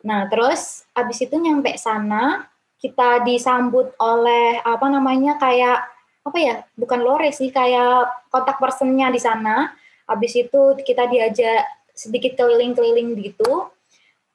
Nah 0.06 0.30
terus 0.30 0.86
abis 0.94 1.26
itu 1.26 1.36
nyampe 1.38 1.74
sana 1.78 2.46
kita 2.82 3.26
disambut 3.26 3.94
oleh 3.98 4.62
apa 4.62 4.86
namanya 4.90 5.42
kayak 5.42 5.82
apa 6.26 6.38
ya 6.42 6.56
bukan 6.74 7.02
lore 7.06 7.30
sih 7.30 7.50
kayak 7.50 8.30
kontak 8.30 8.58
personnya 8.58 9.10
di 9.10 9.22
sana. 9.22 9.74
Habis 10.06 10.38
itu 10.38 10.78
kita 10.86 11.10
diajak 11.10 11.66
sedikit 11.96 12.38
keliling-keliling 12.38 13.18
gitu. 13.22 13.74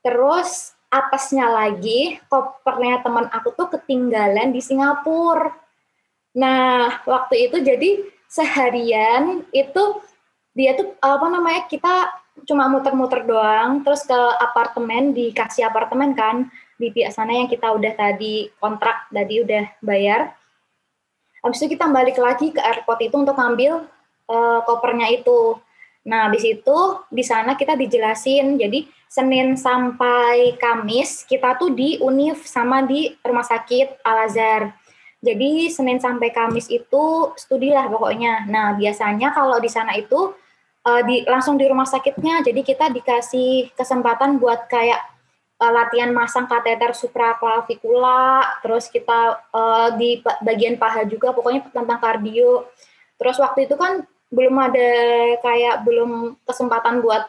Terus 0.03 0.75
atasnya 0.91 1.47
lagi 1.47 2.19
kopernya 2.27 3.07
teman 3.07 3.31
aku 3.31 3.55
tuh 3.55 3.71
ketinggalan 3.71 4.51
di 4.51 4.59
Singapura. 4.59 5.55
Nah, 6.35 7.03
waktu 7.07 7.51
itu 7.51 7.63
jadi 7.63 7.91
seharian 8.31 9.47
itu 9.51 9.99
dia 10.55 10.75
tuh 10.75 10.95
apa 10.99 11.27
namanya 11.31 11.67
kita 11.71 12.11
cuma 12.49 12.67
muter-muter 12.67 13.23
doang 13.27 13.85
terus 13.85 14.03
ke 14.03 14.17
apartemen 14.41 15.13
dikasih 15.13 15.69
apartemen 15.69 16.17
kan 16.17 16.49
di 16.81 16.89
pihak 16.91 17.13
sana 17.13 17.37
yang 17.37 17.47
kita 17.47 17.69
udah 17.71 17.93
tadi 17.93 18.49
kontrak 18.59 19.07
tadi 19.13 19.45
udah 19.45 19.65
bayar 19.85 20.33
habis 21.45 21.61
itu 21.61 21.77
kita 21.77 21.87
balik 21.93 22.17
lagi 22.17 22.53
ke 22.53 22.61
airport 22.61 23.01
itu 23.05 23.17
untuk 23.17 23.37
ngambil 23.37 23.85
uh, 24.29 24.61
kopernya 24.65 25.13
itu 25.13 25.61
nah 26.01 26.27
habis 26.27 26.43
itu 26.49 26.79
di 27.13 27.21
sana 27.21 27.55
kita 27.55 27.77
dijelasin 27.77 28.57
jadi 28.57 28.89
Senin 29.11 29.59
sampai 29.59 30.55
Kamis 30.55 31.27
kita 31.27 31.59
tuh 31.59 31.75
di 31.75 31.99
UNIF 31.99 32.47
sama 32.47 32.87
di 32.87 33.11
Rumah 33.27 33.43
Sakit 33.43 34.07
Al 34.07 34.31
Azhar. 34.31 34.71
Jadi 35.19 35.67
Senin 35.67 35.99
sampai 35.99 36.31
Kamis 36.31 36.71
itu 36.71 37.35
studi 37.35 37.75
lah 37.75 37.91
pokoknya. 37.91 38.47
Nah 38.47 38.79
biasanya 38.79 39.35
kalau 39.35 39.59
di 39.59 39.67
sana 39.67 39.99
itu 39.99 40.31
uh, 40.87 41.03
di 41.05 41.25
langsung 41.27 41.57
di 41.61 41.67
rumah 41.69 41.89
sakitnya, 41.89 42.45
jadi 42.45 42.61
kita 42.65 42.93
dikasih 42.93 43.75
kesempatan 43.75 44.41
buat 44.41 44.69
kayak 44.69 45.01
uh, 45.61 45.73
latihan 45.73 46.13
masang 46.13 46.49
kateter 46.49 46.97
supraklavikula, 46.97 48.61
terus 48.65 48.89
kita 48.89 49.41
uh, 49.53 49.89
di 49.97 50.21
bagian 50.45 50.81
paha 50.81 51.05
juga, 51.05 51.33
pokoknya 51.37 51.69
tentang 51.71 52.01
kardio. 52.01 52.69
Terus 53.21 53.37
waktu 53.37 53.69
itu 53.69 53.77
kan 53.77 54.05
belum 54.31 54.57
ada 54.57 54.91
kayak 55.43 55.83
belum 55.85 56.39
kesempatan 56.47 57.03
buat 57.03 57.29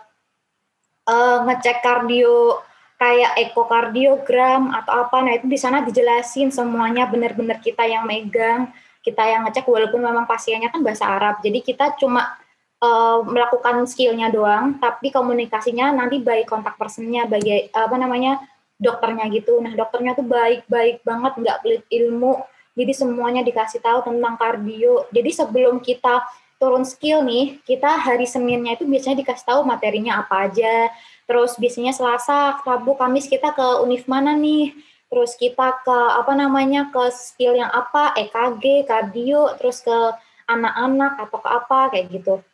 uh, 1.10 1.39
ngecek 1.50 1.81
kardio 1.81 2.62
kayak 3.01 3.34
ekokardiogram 3.50 4.70
atau 4.77 5.10
apa. 5.10 5.17
Nah 5.25 5.34
itu 5.34 5.50
di 5.50 5.58
sana 5.58 5.81
dijelasin 5.81 6.53
semuanya 6.53 7.10
benar-benar 7.10 7.58
kita 7.58 7.81
yang 7.89 8.05
megang 8.05 8.70
kita 9.01 9.25
yang 9.25 9.41
ngecek 9.50 9.65
walaupun 9.65 9.98
memang 9.98 10.29
pasiennya 10.29 10.70
kan 10.70 10.86
bahasa 10.86 11.10
Arab. 11.10 11.41
Jadi 11.41 11.65
kita 11.65 11.98
cuma 11.98 12.38
uh, 12.81 13.23
melakukan 13.23 13.85
skillnya 13.88 14.33
doang 14.33 14.81
tapi 14.81 15.13
komunikasinya 15.13 15.93
nanti 15.95 16.19
baik 16.19 16.50
kontak 16.50 16.75
personnya 16.75 17.29
bagi 17.29 17.71
apa 17.71 17.95
namanya 17.95 18.41
dokternya 18.81 19.29
gitu 19.31 19.61
nah 19.61 19.71
dokternya 19.71 20.17
tuh 20.17 20.25
baik-baik 20.25 21.05
banget 21.05 21.33
nggak 21.38 21.57
pelit 21.61 21.83
ilmu 21.88 22.41
jadi 22.75 22.91
semuanya 22.97 23.41
dikasih 23.45 23.79
tahu 23.79 24.03
tentang 24.03 24.35
kardio 24.35 25.05
jadi 25.13 25.29
sebelum 25.31 25.79
kita 25.79 26.25
turun 26.61 26.85
skill 26.85 27.25
nih, 27.25 27.57
kita 27.65 27.89
hari 27.97 28.29
Seninnya 28.29 28.77
itu 28.77 28.85
biasanya 28.85 29.25
dikasih 29.25 29.50
tahu 29.50 29.65
materinya 29.65 30.21
apa 30.21 30.45
aja. 30.45 30.93
Terus 31.25 31.57
biasanya 31.57 31.89
Selasa, 31.89 32.61
Rabu, 32.61 32.93
Kamis 32.93 33.25
kita 33.25 33.50
ke 33.57 33.81
univ 33.81 34.05
mana 34.05 34.38
nih? 34.38 34.69
Terus 35.09 35.33
kita 35.33 35.81
ke 35.81 35.97
apa 36.21 36.38
namanya 36.38 36.93
ke 36.93 37.09
skill 37.09 37.57
yang 37.57 37.73
apa? 37.73 38.13
EKG, 38.13 38.85
kardio, 38.85 39.57
terus 39.57 39.81
ke 39.81 39.97
anak-anak 40.45 41.17
atau 41.17 41.38
ke 41.41 41.50
apa 41.50 41.79
kayak 41.97 42.05
gitu. 42.13 42.45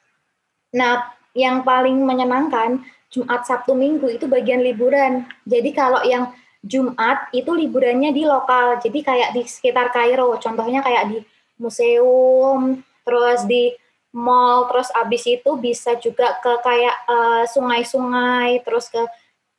Nah, 0.75 1.07
yang 1.37 1.61
paling 1.61 2.01
menyenangkan 2.01 2.83
Jumat, 3.07 3.47
Sabtu, 3.47 3.77
Minggu 3.77 4.11
itu 4.11 4.27
bagian 4.27 4.59
liburan. 4.59 5.23
Jadi 5.47 5.69
kalau 5.71 6.03
yang 6.03 6.33
Jumat 6.65 7.31
itu 7.31 7.53
liburannya 7.53 8.11
di 8.11 8.27
lokal. 8.27 8.81
Jadi 8.83 8.99
kayak 9.05 9.29
di 9.31 9.47
sekitar 9.47 9.93
Kairo, 9.95 10.35
contohnya 10.41 10.83
kayak 10.83 11.03
di 11.13 11.19
museum, 11.55 12.83
terus 13.07 13.47
di 13.47 13.71
mall 14.11 14.65
terus 14.71 14.89
abis 14.97 15.23
itu 15.29 15.55
bisa 15.61 15.93
juga 16.01 16.41
ke 16.41 16.51
kayak 16.65 16.95
eh, 17.05 17.43
sungai-sungai 17.47 18.65
terus 18.65 18.89
ke 18.89 19.03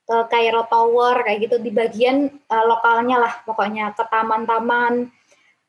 ke 0.08 0.16
Cairo 0.32 0.64
Tower 0.64 1.20
kayak 1.20 1.38
gitu 1.44 1.56
di 1.60 1.68
bagian 1.68 2.32
uh, 2.48 2.64
lokalnya 2.64 3.20
lah 3.20 3.44
pokoknya 3.44 3.92
ke 3.92 4.08
taman-taman. 4.08 5.12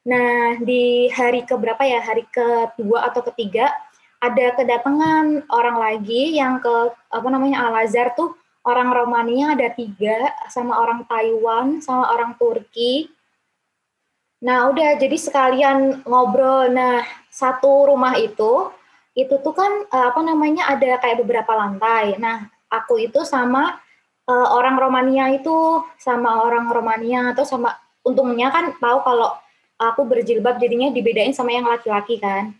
Nah 0.07 0.55
di 0.63 1.11
hari 1.11 1.43
ke 1.43 1.59
berapa 1.59 1.83
ya 1.83 1.99
hari 1.99 2.23
kedua 2.31 3.11
atau 3.11 3.19
ketiga 3.27 3.67
ada 4.19 4.45
kedatangan 4.55 5.47
orang 5.47 5.77
lagi 5.79 6.35
yang 6.35 6.59
ke 6.59 6.91
apa 7.11 7.27
namanya 7.31 7.71
Al 7.71 7.87
Azhar 7.87 8.11
tuh 8.15 8.35
orang 8.67 8.91
Romania 8.91 9.55
ada 9.55 9.71
tiga 9.71 10.35
sama 10.51 10.75
orang 10.79 11.07
Taiwan 11.07 11.79
sama 11.79 12.11
orang 12.11 12.35
Turki. 12.35 13.07
Nah 14.43 14.67
udah 14.71 14.99
jadi 14.99 15.15
sekalian 15.15 16.03
ngobrol. 16.03 16.67
Nah 16.71 17.03
satu 17.31 17.87
rumah 17.87 18.19
itu 18.19 18.71
itu 19.17 19.35
tuh 19.43 19.51
kan 19.51 19.71
uh, 19.91 20.15
apa 20.15 20.21
namanya 20.23 20.71
ada 20.71 20.95
kayak 21.01 21.19
beberapa 21.19 21.51
lantai. 21.51 22.15
Nah, 22.15 22.47
aku 22.71 23.03
itu 23.03 23.27
sama 23.27 23.75
uh, 24.29 24.47
orang 24.55 24.79
Romania 24.79 25.27
itu 25.33 25.83
sama 25.99 26.45
orang 26.45 26.71
Romania 26.71 27.35
atau 27.35 27.43
sama 27.43 27.75
untungnya 28.07 28.47
kan 28.53 28.71
tahu 28.79 29.03
kalau 29.03 29.35
aku 29.75 30.07
berjilbab 30.07 30.55
jadinya 30.55 30.87
dibedain 30.95 31.35
sama 31.35 31.51
yang 31.51 31.67
laki-laki 31.67 32.15
kan. 32.21 32.55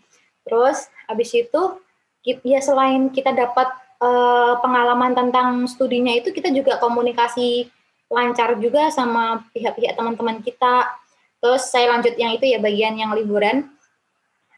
Terus 0.46 0.88
habis 1.08 1.30
itu 1.32 1.62
ya 2.24 2.60
selain 2.60 3.08
kita 3.12 3.32
dapat 3.32 3.68
uh, 4.00 4.60
pengalaman 4.60 5.16
tentang 5.16 5.64
studinya 5.68 6.12
itu 6.12 6.32
kita 6.32 6.52
juga 6.52 6.76
komunikasi 6.80 7.68
lancar 8.10 8.58
juga 8.58 8.90
sama 8.90 9.44
pihak-pihak 9.52 9.94
teman-teman 9.94 10.40
kita. 10.44 10.88
Terus 11.40 11.68
saya 11.68 11.96
lanjut 11.96 12.14
yang 12.20 12.36
itu 12.36 12.48
ya 12.48 12.60
bagian 12.60 13.00
yang 13.00 13.16
liburan 13.16 13.70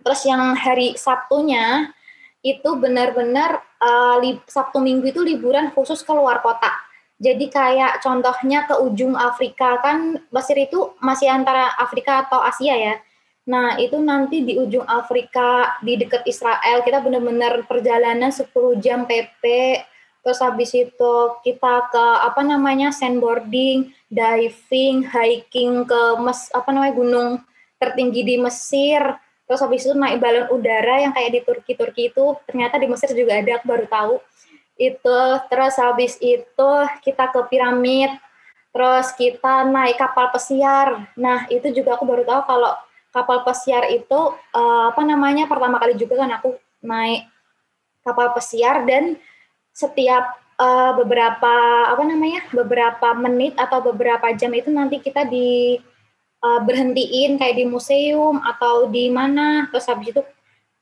Terus 0.03 0.21
yang 0.27 0.59
hari 0.59 0.99
Sabtunya 0.99 1.95
itu 2.43 2.75
benar-benar 2.75 3.63
uh, 3.79 4.19
Sabtu 4.51 4.83
Minggu 4.83 5.15
itu 5.15 5.23
liburan 5.23 5.71
khusus 5.71 6.03
ke 6.03 6.11
luar 6.11 6.43
kota. 6.43 6.71
Jadi 7.23 7.47
kayak 7.47 8.03
contohnya 8.03 8.67
ke 8.67 8.75
ujung 8.83 9.15
Afrika 9.15 9.79
kan 9.79 10.19
Mesir 10.35 10.59
itu 10.59 10.99
masih 10.99 11.31
antara 11.31 11.71
Afrika 11.79 12.27
atau 12.27 12.43
Asia 12.43 12.75
ya. 12.75 12.95
Nah, 13.43 13.75
itu 13.75 13.99
nanti 13.99 14.47
di 14.47 14.55
ujung 14.55 14.87
Afrika, 14.87 15.75
di 15.83 15.99
dekat 15.99 16.23
Israel, 16.31 16.87
kita 16.87 17.03
benar-benar 17.03 17.67
perjalanan 17.67 18.31
10 18.31 18.79
jam 18.79 19.03
PP, 19.03 19.43
terus 20.23 20.39
habis 20.39 20.71
itu 20.71 21.15
kita 21.43 21.91
ke 21.91 22.05
apa 22.23 22.39
namanya 22.47 22.95
sandboarding, 22.95 23.91
diving, 24.07 25.03
hiking 25.11 25.83
ke 25.83 26.03
mes 26.23 26.47
apa 26.55 26.71
namanya 26.71 26.95
gunung 26.95 27.31
tertinggi 27.83 28.23
di 28.23 28.37
Mesir, 28.39 29.03
terus 29.51 29.59
habis 29.59 29.83
itu 29.83 29.99
naik 29.99 30.23
balon 30.23 30.47
udara 30.55 31.03
yang 31.03 31.11
kayak 31.11 31.35
di 31.35 31.41
Turki 31.43 31.75
Turki 31.75 32.03
itu 32.15 32.39
ternyata 32.47 32.79
di 32.79 32.87
Mesir 32.87 33.11
juga 33.11 33.43
ada, 33.43 33.59
aku 33.59 33.67
baru 33.67 33.87
tahu. 33.91 34.15
Itu, 34.79 35.21
terus 35.51 35.75
habis 35.83 36.15
itu 36.23 36.71
kita 37.03 37.35
ke 37.35 37.43
piramid, 37.51 38.15
terus 38.71 39.11
kita 39.19 39.67
naik 39.67 39.99
kapal 39.99 40.31
pesiar. 40.31 41.11
Nah 41.19 41.51
itu 41.51 41.75
juga 41.75 41.99
aku 41.99 42.07
baru 42.07 42.23
tahu 42.23 42.43
kalau 42.47 42.73
kapal 43.13 43.45
pesiar 43.45 43.93
itu 43.93 44.35
uh, 44.57 44.85
apa 44.91 45.03
namanya 45.05 45.45
pertama 45.45 45.77
kali 45.77 45.95
juga 46.01 46.25
kan 46.25 46.33
aku 46.41 46.57
naik 46.81 47.29
kapal 48.03 48.33
pesiar 48.35 48.83
dan 48.89 49.21
setiap 49.71 50.37
uh, 50.59 50.93
beberapa 50.97 51.55
apa 51.93 52.03
namanya 52.03 52.43
beberapa 52.51 53.15
menit 53.15 53.55
atau 53.61 53.85
beberapa 53.85 54.33
jam 54.35 54.51
itu 54.57 54.73
nanti 54.73 54.99
kita 54.99 55.29
di 55.29 55.77
uh, 56.43 56.61
berhentiin 56.65 57.39
kayak 57.39 57.57
di 57.57 57.65
museum 57.69 58.43
atau 58.43 58.91
di 58.91 59.09
mana. 59.13 59.69
Terus 59.71 59.87
habis 59.89 60.11
itu 60.13 60.23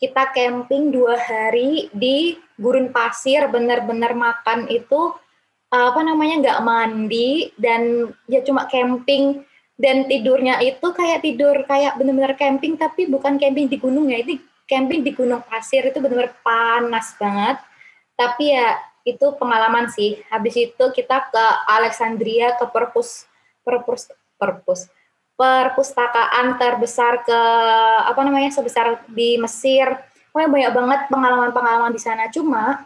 kita 0.01 0.33
camping 0.33 0.89
dua 0.89 1.19
hari 1.21 1.93
di 1.93 2.41
gurun 2.57 2.89
pasir 2.89 3.45
benar-benar 3.53 4.17
makan 4.17 4.65
itu 4.73 5.13
apa 5.71 6.03
namanya 6.03 6.35
nggak 6.43 6.63
mandi 6.67 7.55
dan 7.55 8.11
ya 8.27 8.43
cuma 8.43 8.67
camping 8.67 9.47
dan 9.81 10.05
tidurnya 10.05 10.61
itu 10.61 10.93
kayak 10.93 11.25
tidur 11.25 11.65
kayak 11.65 11.97
benar-benar 11.97 12.37
camping 12.37 12.77
tapi 12.77 13.09
bukan 13.09 13.41
camping 13.41 13.65
di 13.65 13.81
gunung 13.81 14.13
ya. 14.13 14.21
Itu 14.21 14.37
camping 14.69 15.01
di 15.01 15.17
gunung 15.17 15.41
pasir 15.49 15.89
itu 15.89 15.97
benar-benar 16.05 16.37
panas 16.45 17.17
banget. 17.17 17.57
Tapi 18.13 18.53
ya 18.53 18.77
itu 19.09 19.25
pengalaman 19.41 19.89
sih. 19.89 20.21
Habis 20.29 20.69
itu 20.69 20.85
kita 20.93 21.33
ke 21.33 21.45
Alexandria 21.65 22.61
ke 22.61 22.69
perpus 22.69 23.25
perpus 23.65 24.13
perpus 24.37 24.93
perpustakaan 25.41 26.61
terbesar 26.61 27.25
ke 27.25 27.41
apa 28.05 28.21
namanya 28.21 28.53
sebesar 28.53 29.01
di 29.09 29.41
Mesir. 29.41 29.89
Pokoknya 30.29 30.53
banyak 30.53 30.73
banget 30.77 31.01
pengalaman-pengalaman 31.09 31.97
di 31.97 32.01
sana. 32.05 32.29
Cuma 32.29 32.85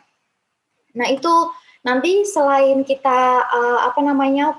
nah 0.94 1.10
itu 1.10 1.50
nanti 1.82 2.22
selain 2.22 2.86
kita 2.86 3.50
uh, 3.50 3.90
apa 3.90 3.98
namanya 3.98 4.54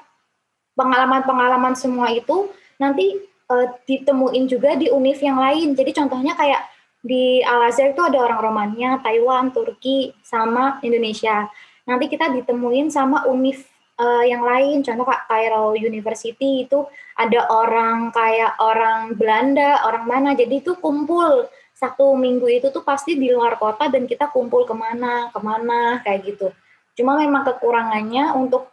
pengalaman-pengalaman 0.75 1.74
semua 1.74 2.12
itu 2.12 2.51
nanti 2.77 3.15
uh, 3.50 3.67
ditemuin 3.88 4.46
juga 4.46 4.75
di 4.75 4.91
univ 4.91 5.17
yang 5.24 5.39
lain. 5.39 5.74
Jadi 5.74 5.91
contohnya 5.96 6.36
kayak 6.36 6.62
di 7.05 7.39
Al 7.46 7.70
Azhar 7.70 7.94
itu 7.94 8.01
ada 8.01 8.17
orang 8.22 8.41
Romania, 8.41 8.98
Taiwan, 9.00 9.53
Turki, 9.53 10.12
sama 10.25 10.82
Indonesia. 10.82 11.48
Nanti 11.86 12.10
kita 12.10 12.34
ditemuin 12.34 12.89
sama 12.89 13.29
univ 13.29 13.62
uh, 14.01 14.25
yang 14.25 14.41
lain. 14.41 14.82
Contoh 14.82 15.05
Kak 15.05 15.29
Cairo 15.29 15.77
University 15.77 16.65
itu 16.65 16.82
ada 17.15 17.46
orang 17.53 18.10
kayak 18.10 18.58
orang 18.58 19.13
Belanda, 19.13 19.86
orang 19.86 20.05
mana. 20.10 20.29
Jadi 20.34 20.65
itu 20.65 20.74
kumpul 20.82 21.46
satu 21.75 22.15
minggu 22.15 22.48
itu 22.48 22.67
tuh 22.72 22.82
pasti 22.88 23.20
di 23.20 23.29
luar 23.29 23.60
kota 23.60 23.91
dan 23.91 24.08
kita 24.08 24.32
kumpul 24.32 24.63
ke 24.63 24.74
mana, 24.74 25.29
ke 25.29 25.39
mana 25.44 26.01
kayak 26.01 26.20
gitu. 26.25 26.48
Cuma 26.96 27.20
memang 27.20 27.44
kekurangannya 27.44 28.32
untuk 28.34 28.72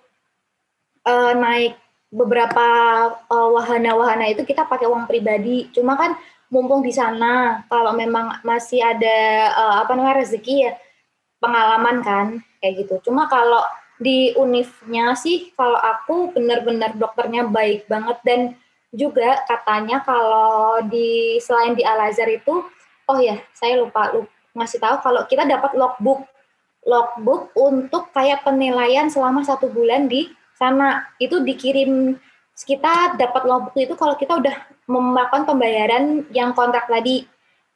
uh, 1.05 1.35
naik 1.35 1.82
beberapa 2.12 2.66
uh, 3.26 3.49
wahana-wahana 3.57 4.28
itu 4.28 4.45
kita 4.45 4.69
pakai 4.69 4.85
uang 4.85 5.09
pribadi. 5.09 5.73
Cuma 5.73 5.97
kan 5.97 6.12
mumpung 6.52 6.85
di 6.85 6.92
sana 6.92 7.64
kalau 7.73 7.97
memang 7.97 8.45
masih 8.45 8.85
ada 8.85 9.19
uh, 9.57 9.76
apa 9.83 9.97
namanya 9.97 10.21
rezeki 10.21 10.69
ya 10.69 10.73
pengalaman 11.40 12.04
kan 12.04 12.26
kayak 12.61 12.85
gitu. 12.85 13.11
Cuma 13.11 13.26
kalau 13.33 13.64
di 13.97 14.37
unifnya 14.37 15.16
sih 15.16 15.57
kalau 15.57 15.81
aku 15.81 16.37
benar-benar 16.37 16.92
dokternya 17.01 17.48
baik 17.48 17.88
banget 17.88 18.18
dan 18.22 18.40
juga 18.92 19.40
katanya 19.48 20.05
kalau 20.05 20.85
di 20.85 21.40
selain 21.40 21.72
di 21.72 21.81
Al 21.81 22.12
Azhar 22.12 22.29
itu 22.29 22.61
oh 23.09 23.18
ya 23.18 23.40
saya 23.57 23.81
lupa, 23.81 24.12
lupa 24.12 24.29
ngasih 24.53 24.79
tahu 24.85 24.96
kalau 25.01 25.25
kita 25.25 25.48
dapat 25.48 25.72
logbook 25.72 26.29
logbook 26.85 27.55
untuk 27.57 28.12
kayak 28.12 28.44
penilaian 28.44 29.09
selama 29.09 29.40
satu 29.40 29.70
bulan 29.72 30.11
di 30.11 30.29
sana 30.62 31.11
itu 31.18 31.42
dikirim 31.42 32.14
kita 32.55 33.18
dapat 33.18 33.42
logbook 33.42 33.75
itu 33.75 33.94
kalau 33.98 34.14
kita 34.14 34.38
udah 34.38 34.55
melakukan 34.87 35.42
pembayaran 35.42 36.22
yang 36.31 36.55
kontrak 36.55 36.87
tadi. 36.87 37.27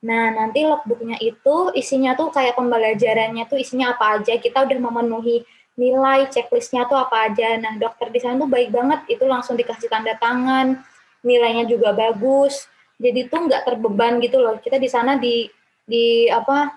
Nah, 0.06 0.30
nanti 0.30 0.62
logbooknya 0.62 1.18
itu 1.18 1.74
isinya 1.74 2.14
tuh 2.14 2.30
kayak 2.30 2.54
pembelajarannya 2.54 3.50
tuh 3.50 3.58
isinya 3.58 3.96
apa 3.98 4.20
aja. 4.20 4.38
Kita 4.38 4.62
udah 4.62 4.78
memenuhi 4.78 5.42
nilai, 5.74 6.30
checklistnya 6.30 6.86
tuh 6.86 6.94
apa 7.00 7.26
aja. 7.26 7.58
Nah, 7.58 7.74
dokter 7.74 8.14
di 8.14 8.22
sana 8.22 8.38
tuh 8.38 8.46
baik 8.46 8.70
banget. 8.70 9.00
Itu 9.10 9.26
langsung 9.26 9.58
dikasih 9.58 9.90
tanda 9.90 10.14
tangan, 10.14 10.78
nilainya 11.26 11.66
juga 11.66 11.90
bagus. 11.90 12.70
Jadi 13.02 13.26
tuh 13.26 13.50
nggak 13.50 13.66
terbeban 13.66 14.22
gitu 14.22 14.38
loh. 14.38 14.60
Kita 14.62 14.78
di 14.78 14.86
sana 14.86 15.18
di 15.18 15.48
di 15.82 16.30
apa 16.30 16.70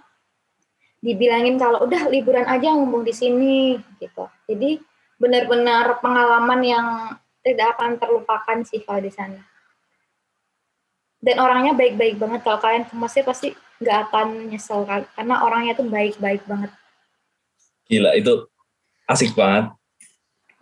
dibilangin 1.00 1.56
kalau 1.56 1.88
udah 1.88 2.12
liburan 2.12 2.44
aja 2.44 2.76
ngomong 2.76 3.06
di 3.06 3.14
sini 3.16 3.80
gitu. 4.00 4.28
Jadi 4.48 4.80
benar-benar 5.20 6.00
pengalaman 6.00 6.62
yang 6.64 6.88
tidak 7.44 7.76
akan 7.76 8.00
terlupakan 8.00 8.58
sih 8.64 8.82
kalau 8.82 9.04
di 9.04 9.12
sana. 9.12 9.44
Dan 11.20 11.36
orangnya 11.44 11.76
baik-baik 11.76 12.16
banget. 12.16 12.40
Kalau 12.48 12.60
kalian 12.64 12.88
ke 12.88 12.96
Mesir 12.96 13.28
pasti 13.28 13.52
nggak 13.84 14.00
akan 14.10 14.52
nyesel 14.52 14.88
karena 14.88 15.36
orangnya 15.44 15.76
tuh 15.76 15.88
baik-baik 15.92 16.48
banget. 16.48 16.72
Gila 17.92 18.16
itu 18.16 18.48
asik 19.12 19.36
banget. 19.36 19.76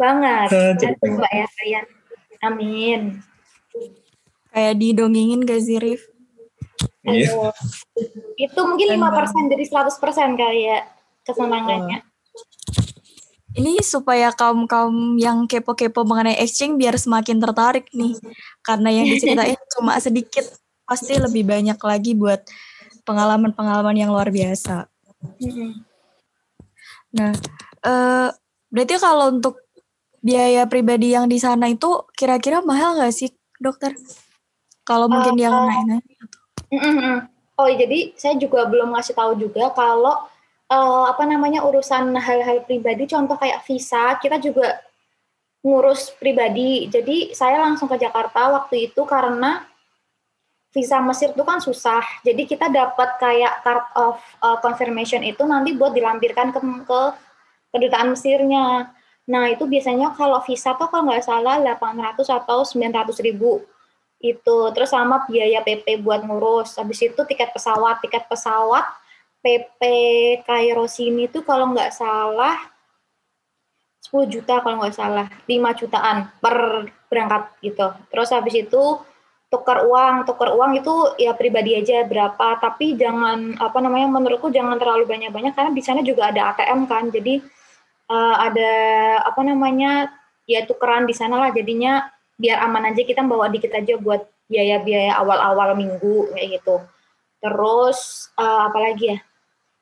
Banget. 0.02 0.50
Coba 0.82 1.30
ya 1.30 1.46
kalian. 1.46 1.86
Amin. 2.42 3.02
Kayak 4.50 4.76
didongengin 4.82 5.46
gak 5.46 5.62
sih 5.62 5.78
Rif? 5.78 6.02
Iya. 7.06 7.54
Itu 8.38 8.60
mungkin 8.66 8.98
lima 8.98 9.14
persen 9.14 9.46
dari 9.50 9.66
100% 9.66 10.02
kali 10.34 10.62
ya 10.66 10.82
kesenangannya 11.26 12.02
ini 13.58 13.82
supaya 13.82 14.30
kaum 14.30 14.70
kaum 14.70 15.18
yang 15.18 15.50
kepo-kepo 15.50 16.06
mengenai 16.06 16.38
exchange 16.38 16.78
biar 16.78 16.94
semakin 16.96 17.42
tertarik 17.42 17.90
nih 17.90 18.14
karena 18.62 18.94
yang 18.94 19.10
diceritain 19.10 19.58
cuma 19.74 19.98
sedikit 19.98 20.46
pasti 20.86 21.18
lebih 21.18 21.44
banyak 21.44 21.76
lagi 21.82 22.14
buat 22.14 22.46
pengalaman-pengalaman 23.04 23.98
yang 23.98 24.14
luar 24.14 24.30
biasa. 24.32 24.88
Nah, 27.12 27.32
uh, 27.84 28.30
berarti 28.72 28.96
kalau 29.02 29.36
untuk 29.36 29.64
biaya 30.22 30.68
pribadi 30.70 31.16
yang 31.16 31.28
di 31.28 31.42
sana 31.42 31.68
itu 31.72 32.08
kira-kira 32.16 32.64
mahal 32.64 32.96
nggak 32.96 33.16
sih 33.16 33.34
dokter? 33.60 33.96
Kalau 34.88 35.12
mungkin 35.12 35.36
uh, 35.36 35.42
yang 35.42 35.56
naik-naik. 35.68 36.06
Oh, 37.58 37.68
jadi 37.68 38.14
saya 38.14 38.38
juga 38.38 38.70
belum 38.70 38.94
ngasih 38.94 39.18
tahu 39.18 39.34
juga 39.40 39.74
kalau 39.74 40.30
uh, 40.72 41.06
apa 41.12 41.24
namanya 41.24 41.64
urusan 41.64 42.16
hal-hal 42.16 42.64
pribadi 42.68 43.08
contoh 43.08 43.36
kayak 43.40 43.64
visa 43.64 44.16
kita 44.20 44.40
juga 44.40 44.80
ngurus 45.66 46.16
pribadi. 46.16 46.88
Jadi 46.88 47.36
saya 47.36 47.60
langsung 47.60 47.92
ke 47.92 48.00
Jakarta 48.00 48.54
waktu 48.56 48.92
itu 48.92 49.02
karena 49.04 49.66
visa 50.72 51.02
Mesir 51.02 51.34
itu 51.34 51.44
kan 51.44 51.60
susah. 51.60 52.04
Jadi 52.24 52.48
kita 52.48 52.70
dapat 52.70 53.18
kayak 53.20 53.66
card 53.66 53.86
of 53.98 54.18
uh, 54.44 54.58
confirmation 54.64 55.24
itu 55.26 55.44
nanti 55.44 55.74
buat 55.74 55.92
dilampirkan 55.92 56.54
ke, 56.56 56.60
ke 56.86 57.02
kedutaan 57.76 58.14
Mesirnya. 58.14 58.94
Nah 59.28 59.44
itu 59.52 59.68
biasanya 59.68 60.16
kalau 60.16 60.40
visa 60.46 60.72
tuh 60.80 60.88
kalau 60.88 61.12
nggak 61.12 61.26
salah 61.26 61.60
800 61.60 62.16
atau 62.24 62.64
900 62.64 63.26
ribu 63.26 63.60
itu. 64.24 64.58
Terus 64.72 64.90
sama 64.94 65.26
biaya 65.28 65.60
PP 65.66 66.00
buat 66.00 66.24
ngurus. 66.24 66.78
Habis 66.80 67.12
itu 67.12 67.22
tiket 67.28 67.52
pesawat 67.52 68.00
tiket 68.00 68.30
pesawat 68.30 68.88
PP 69.42 69.82
Kairo 70.44 70.90
sini 70.90 71.30
tuh 71.30 71.46
kalau 71.46 71.72
nggak 71.72 71.94
salah 71.94 72.58
10 74.08 74.32
juta 74.32 74.64
kalau 74.64 74.80
nggak 74.80 74.96
salah, 74.96 75.28
5 75.44 75.80
jutaan 75.84 76.32
per 76.40 76.88
berangkat 77.12 77.44
gitu. 77.60 77.92
Terus 78.08 78.30
habis 78.32 78.56
itu 78.56 78.84
tukar 79.52 79.84
uang, 79.84 80.24
tukar 80.28 80.56
uang 80.56 80.80
itu 80.80 80.92
ya 81.20 81.36
pribadi 81.36 81.76
aja 81.76 82.08
berapa, 82.08 82.60
tapi 82.60 82.96
jangan 82.96 83.60
apa 83.60 83.78
namanya 83.84 84.08
menurutku 84.12 84.48
jangan 84.52 84.80
terlalu 84.80 85.08
banyak-banyak 85.08 85.56
karena 85.56 85.72
di 85.76 85.84
sana 85.84 86.00
juga 86.04 86.32
ada 86.32 86.56
ATM 86.56 86.88
kan. 86.88 87.12
Jadi 87.12 87.44
uh, 88.12 88.36
ada 88.40 88.72
apa 89.28 89.42
namanya 89.44 90.12
ya 90.48 90.64
tukeran 90.64 91.04
di 91.04 91.16
sana 91.16 91.40
lah 91.44 91.52
jadinya 91.52 92.08
biar 92.40 92.64
aman 92.64 92.96
aja 92.96 93.04
kita 93.04 93.24
bawa 93.28 93.52
dikit 93.52 93.76
aja 93.76 94.00
buat 94.00 94.24
biaya-biaya 94.48 95.20
awal-awal 95.20 95.76
minggu 95.76 96.32
kayak 96.32 96.64
gitu. 96.64 96.80
Terus 97.42 98.30
uh, 98.38 98.70
apa 98.70 98.80
lagi 98.82 99.16
ya? 99.16 99.20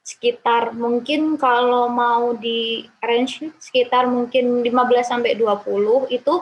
sekitar 0.06 0.78
mungkin 0.78 1.34
kalau 1.34 1.90
mau 1.90 2.38
di 2.38 2.86
range 3.02 3.50
sekitar 3.58 4.06
mungkin 4.06 4.62
15 4.62 4.70
sampai 5.02 5.34
20 5.34 5.66
itu 6.14 6.34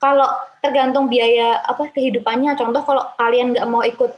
kalau 0.00 0.24
tergantung 0.64 1.12
biaya 1.12 1.60
apa 1.68 1.92
kehidupannya. 1.92 2.56
Contoh 2.56 2.80
kalau 2.80 3.04
kalian 3.20 3.52
nggak 3.52 3.68
mau 3.68 3.84
ikut 3.84 4.16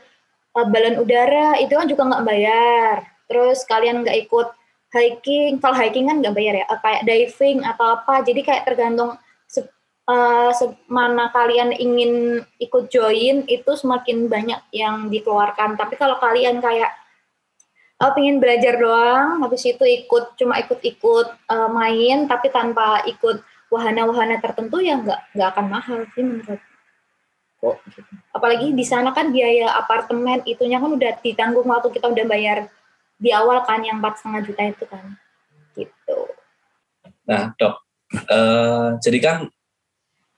uh, 0.54 0.66
balon 0.70 1.02
udara 1.02 1.58
itu 1.58 1.74
kan 1.74 1.90
juga 1.90 2.02
nggak 2.14 2.24
bayar. 2.24 2.96
Terus 3.26 3.66
kalian 3.66 4.06
nggak 4.06 4.30
ikut 4.30 4.54
hiking, 4.94 5.58
kalau 5.58 5.74
hiking 5.74 6.06
kan 6.06 6.22
nggak 6.22 6.38
bayar 6.38 6.54
ya, 6.62 6.64
uh, 6.70 6.78
kayak 6.78 7.02
diving 7.02 7.66
atau 7.66 7.98
apa. 7.98 8.22
Jadi 8.22 8.40
kayak 8.46 8.70
tergantung 8.70 9.18
uh, 10.08 10.50
mana 10.90 11.30
kalian 11.30 11.74
ingin 11.74 12.42
ikut 12.58 12.90
join 12.90 13.46
itu 13.46 13.70
semakin 13.76 14.26
banyak 14.26 14.60
yang 14.74 15.10
dikeluarkan. 15.12 15.78
Tapi 15.78 15.94
kalau 15.98 16.18
kalian 16.18 16.58
kayak 16.58 16.90
oh, 18.02 18.10
pengen 18.14 18.42
belajar 18.42 18.78
doang, 18.82 19.46
habis 19.46 19.62
itu 19.62 19.84
ikut 19.86 20.34
cuma 20.34 20.58
ikut-ikut 20.58 21.26
uh, 21.46 21.70
main 21.70 22.26
tapi 22.26 22.50
tanpa 22.50 23.06
ikut 23.06 23.42
wahana-wahana 23.70 24.36
tertentu 24.42 24.82
ya 24.84 25.00
nggak 25.00 25.32
nggak 25.32 25.48
akan 25.54 25.66
mahal 25.70 26.00
sih 26.12 26.20
menurut 26.20 26.60
kok 27.62 27.76
gitu. 27.94 28.12
Apalagi 28.34 28.74
di 28.74 28.84
sana 28.84 29.14
kan 29.14 29.30
biaya 29.30 29.70
apartemen 29.78 30.42
itunya 30.44 30.82
kan 30.82 30.90
udah 30.92 31.14
ditanggung 31.22 31.64
waktu 31.70 31.94
kita 31.94 32.10
udah 32.10 32.26
bayar 32.26 32.66
di 33.22 33.30
awal 33.30 33.62
kan 33.62 33.86
yang 33.86 34.02
empat 34.02 34.18
setengah 34.18 34.42
juta 34.42 34.62
itu 34.66 34.84
kan, 34.90 35.14
gitu. 35.78 36.18
Nah 37.22 37.54
dok, 37.54 37.74
uh, 38.26 38.98
jadi 38.98 39.18
kan 39.22 39.38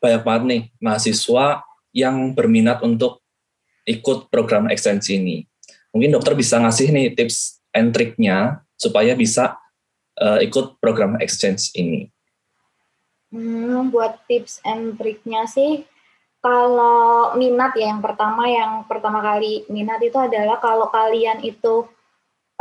banyak 0.04 0.22
banget 0.22 0.44
nih 0.44 0.62
mahasiswa 0.84 1.64
yang 1.96 2.36
berminat 2.36 2.84
untuk 2.84 3.24
ikut 3.88 4.28
program 4.28 4.68
ekstensi 4.68 5.16
ini. 5.16 5.48
Mungkin 5.96 6.12
dokter 6.12 6.36
bisa 6.36 6.60
ngasih 6.60 6.92
nih 6.92 7.16
tips 7.16 7.64
and 7.72 7.96
triknya 7.96 8.60
supaya 8.76 9.16
bisa 9.16 9.56
uh, 10.20 10.42
ikut 10.44 10.76
program 10.82 11.16
exchange 11.24 11.72
ini. 11.78 12.12
Hmm, 13.32 13.88
buat 13.88 14.20
tips 14.28 14.60
and 14.62 14.94
triknya 15.00 15.48
sih 15.48 15.86
kalau 16.44 17.32
minat 17.40 17.72
ya 17.72 17.88
yang 17.88 18.04
pertama 18.04 18.44
yang 18.44 18.84
pertama 18.84 19.24
kali 19.24 19.64
minat 19.72 19.96
itu 20.04 20.20
adalah 20.20 20.60
kalau 20.60 20.92
kalian 20.92 21.40
itu 21.40 21.88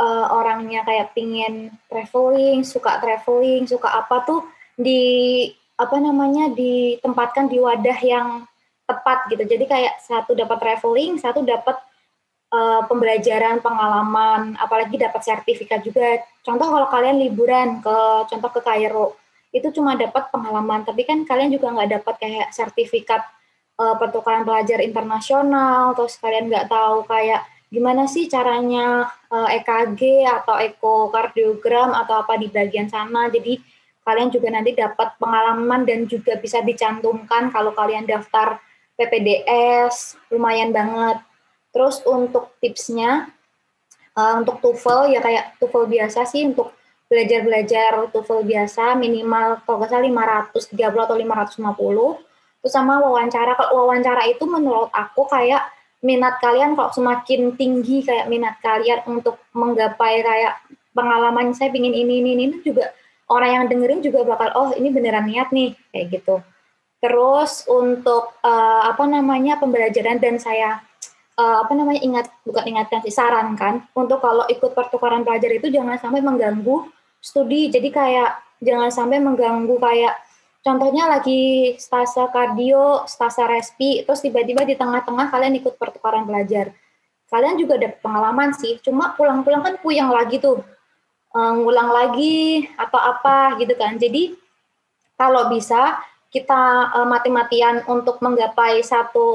uh, 0.00 0.26
orangnya 0.32 0.82
kayak 0.88 1.12
pingin 1.12 1.68
traveling, 1.86 2.64
suka 2.64 2.96
traveling, 2.98 3.68
suka 3.68 3.92
apa 3.92 4.24
tuh 4.24 4.40
di 4.74 5.52
apa 5.84 5.96
namanya 6.00 6.50
ditempatkan 6.52 7.46
di 7.46 7.60
wadah 7.60 7.98
yang 8.00 8.28
tepat 8.84 9.28
gitu. 9.32 9.44
Jadi 9.44 9.64
kayak 9.64 10.00
satu 10.04 10.36
dapat 10.36 10.60
traveling, 10.60 11.16
satu 11.16 11.40
dapat 11.40 11.76
uh, 12.52 12.82
pembelajaran, 12.84 13.64
pengalaman, 13.64 14.56
apalagi 14.60 15.00
dapat 15.00 15.20
sertifikat 15.24 15.80
juga. 15.84 16.20
Contoh 16.44 16.68
kalau 16.68 16.88
kalian 16.88 17.16
liburan 17.20 17.80
ke 17.80 17.96
contoh 18.28 18.50
ke 18.52 18.60
Kairo, 18.60 19.16
itu 19.54 19.70
cuma 19.70 19.94
dapat 19.94 20.28
pengalaman, 20.34 20.82
tapi 20.82 21.06
kan 21.06 21.22
kalian 21.22 21.54
juga 21.54 21.70
nggak 21.72 21.90
dapat 22.00 22.14
kayak 22.18 22.48
sertifikat 22.50 23.22
uh, 23.78 23.94
pertukaran 23.96 24.42
pelajar 24.42 24.82
internasional, 24.82 25.94
terus 25.94 26.18
kalian 26.18 26.50
nggak 26.50 26.68
tahu 26.68 27.06
kayak 27.06 27.46
gimana 27.74 28.06
sih 28.06 28.30
caranya 28.30 29.10
uh, 29.34 29.50
eh, 29.50 29.58
EKG 29.58 30.22
atau 30.30 30.62
ekokardiogram 30.62 31.90
atau 31.90 32.22
apa 32.22 32.38
di 32.38 32.46
bagian 32.46 32.86
sana. 32.86 33.26
Jadi 33.26 33.58
kalian 34.04 34.28
juga 34.28 34.52
nanti 34.52 34.76
dapat 34.76 35.16
pengalaman 35.16 35.88
dan 35.88 36.04
juga 36.04 36.36
bisa 36.36 36.60
dicantumkan 36.60 37.48
kalau 37.48 37.72
kalian 37.72 38.04
daftar 38.04 38.60
PPDS, 38.94 40.20
lumayan 40.30 40.70
banget. 40.70 41.18
Terus 41.74 42.04
untuk 42.06 42.54
tipsnya, 42.62 43.32
uh, 44.14 44.38
untuk 44.38 44.62
TOEFL 44.62 45.10
ya 45.10 45.20
kayak 45.24 45.58
TOEFL 45.58 45.90
biasa 45.90 46.28
sih 46.28 46.46
untuk 46.46 46.76
belajar-belajar 47.10 48.12
TOEFL 48.12 48.46
biasa 48.46 48.94
minimal 48.94 49.64
kalau 49.66 49.82
nggak 49.82 49.90
salah 49.90 50.06
530 50.06 51.04
atau 51.08 51.16
550 51.18 52.34
Terus 52.64 52.80
sama 52.80 52.96
wawancara, 52.96 53.60
kalau 53.60 53.84
wawancara 53.84 54.24
itu 54.24 54.48
menurut 54.48 54.88
aku 54.88 55.28
kayak 55.28 55.68
minat 56.00 56.40
kalian 56.40 56.72
kalau 56.72 56.88
semakin 56.96 57.52
tinggi 57.60 58.00
kayak 58.00 58.24
minat 58.24 58.56
kalian 58.64 59.04
untuk 59.04 59.36
menggapai 59.52 60.24
kayak 60.24 60.64
pengalaman 60.96 61.52
saya 61.52 61.68
pingin 61.68 61.92
ini 61.92 62.24
ini 62.24 62.30
ini 62.40 62.44
juga 62.64 62.88
orang 63.30 63.50
yang 63.50 63.64
dengerin 63.70 64.00
juga 64.04 64.24
bakal 64.24 64.48
oh 64.56 64.70
ini 64.76 64.92
beneran 64.92 65.28
niat 65.28 65.52
nih 65.54 65.76
kayak 65.92 66.06
gitu. 66.20 66.44
Terus 67.00 67.68
untuk 67.68 68.32
uh, 68.40 68.82
apa 68.88 69.04
namanya 69.04 69.60
pembelajaran 69.60 70.16
dan 70.20 70.40
saya 70.40 70.80
uh, 71.36 71.64
apa 71.64 71.72
namanya 71.76 72.00
ingat 72.00 72.26
bukan 72.48 72.64
ingatkan 72.64 73.04
sih 73.04 73.12
sarankan 73.12 73.84
untuk 73.92 74.24
kalau 74.24 74.48
ikut 74.48 74.72
pertukaran 74.72 75.20
pelajar 75.20 75.52
itu 75.52 75.68
jangan 75.68 76.00
sampai 76.00 76.24
mengganggu 76.24 76.88
studi. 77.20 77.68
Jadi 77.68 77.88
kayak 77.92 78.40
jangan 78.64 78.88
sampai 78.88 79.20
mengganggu 79.20 79.76
kayak 79.76 80.16
contohnya 80.64 81.04
lagi 81.08 81.76
stasa 81.76 82.32
kardio, 82.32 83.04
stasa 83.04 83.44
respi, 83.44 84.00
terus 84.08 84.24
tiba-tiba 84.24 84.64
di 84.64 84.74
tengah-tengah 84.74 85.28
kalian 85.28 85.60
ikut 85.60 85.76
pertukaran 85.76 86.24
pelajar. 86.24 86.72
Kalian 87.28 87.60
juga 87.60 87.76
ada 87.76 87.92
pengalaman 88.00 88.56
sih, 88.56 88.80
cuma 88.80 89.12
pulang-pulang 89.12 89.60
kan 89.60 89.74
puyeng 89.84 90.08
lagi 90.08 90.40
tuh, 90.40 90.60
uh, 90.60 90.73
ngulang 91.34 91.90
lagi 91.90 92.70
atau 92.78 92.98
apa 93.02 93.58
gitu 93.58 93.74
kan. 93.74 93.98
Jadi 93.98 94.38
kalau 95.18 95.50
bisa 95.50 95.98
kita 96.30 96.90
uh, 96.90 97.06
mati-matian 97.06 97.86
untuk 97.86 98.18
menggapai 98.18 98.82
satu 98.82 99.26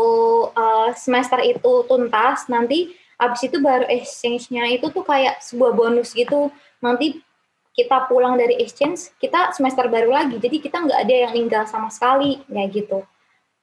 uh, 0.51 0.91
semester 0.95 1.39
itu 1.39 1.87
tuntas, 1.87 2.47
nanti 2.51 2.91
abis 3.15 3.47
itu 3.47 3.59
baru 3.63 3.87
exchange-nya 3.87 4.67
itu 4.67 4.91
tuh 4.91 5.03
kayak 5.07 5.39
sebuah 5.39 5.75
bonus 5.75 6.11
gitu. 6.11 6.51
Nanti 6.83 7.23
kita 7.71 8.11
pulang 8.11 8.35
dari 8.35 8.59
exchange, 8.59 9.15
kita 9.19 9.55
semester 9.55 9.87
baru 9.87 10.11
lagi. 10.11 10.35
Jadi 10.43 10.59
kita 10.59 10.83
nggak 10.83 10.99
ada 11.07 11.15
yang 11.27 11.31
tinggal 11.31 11.63
sama 11.67 11.87
sekali, 11.87 12.43
kayak 12.51 12.69
gitu. 12.75 12.99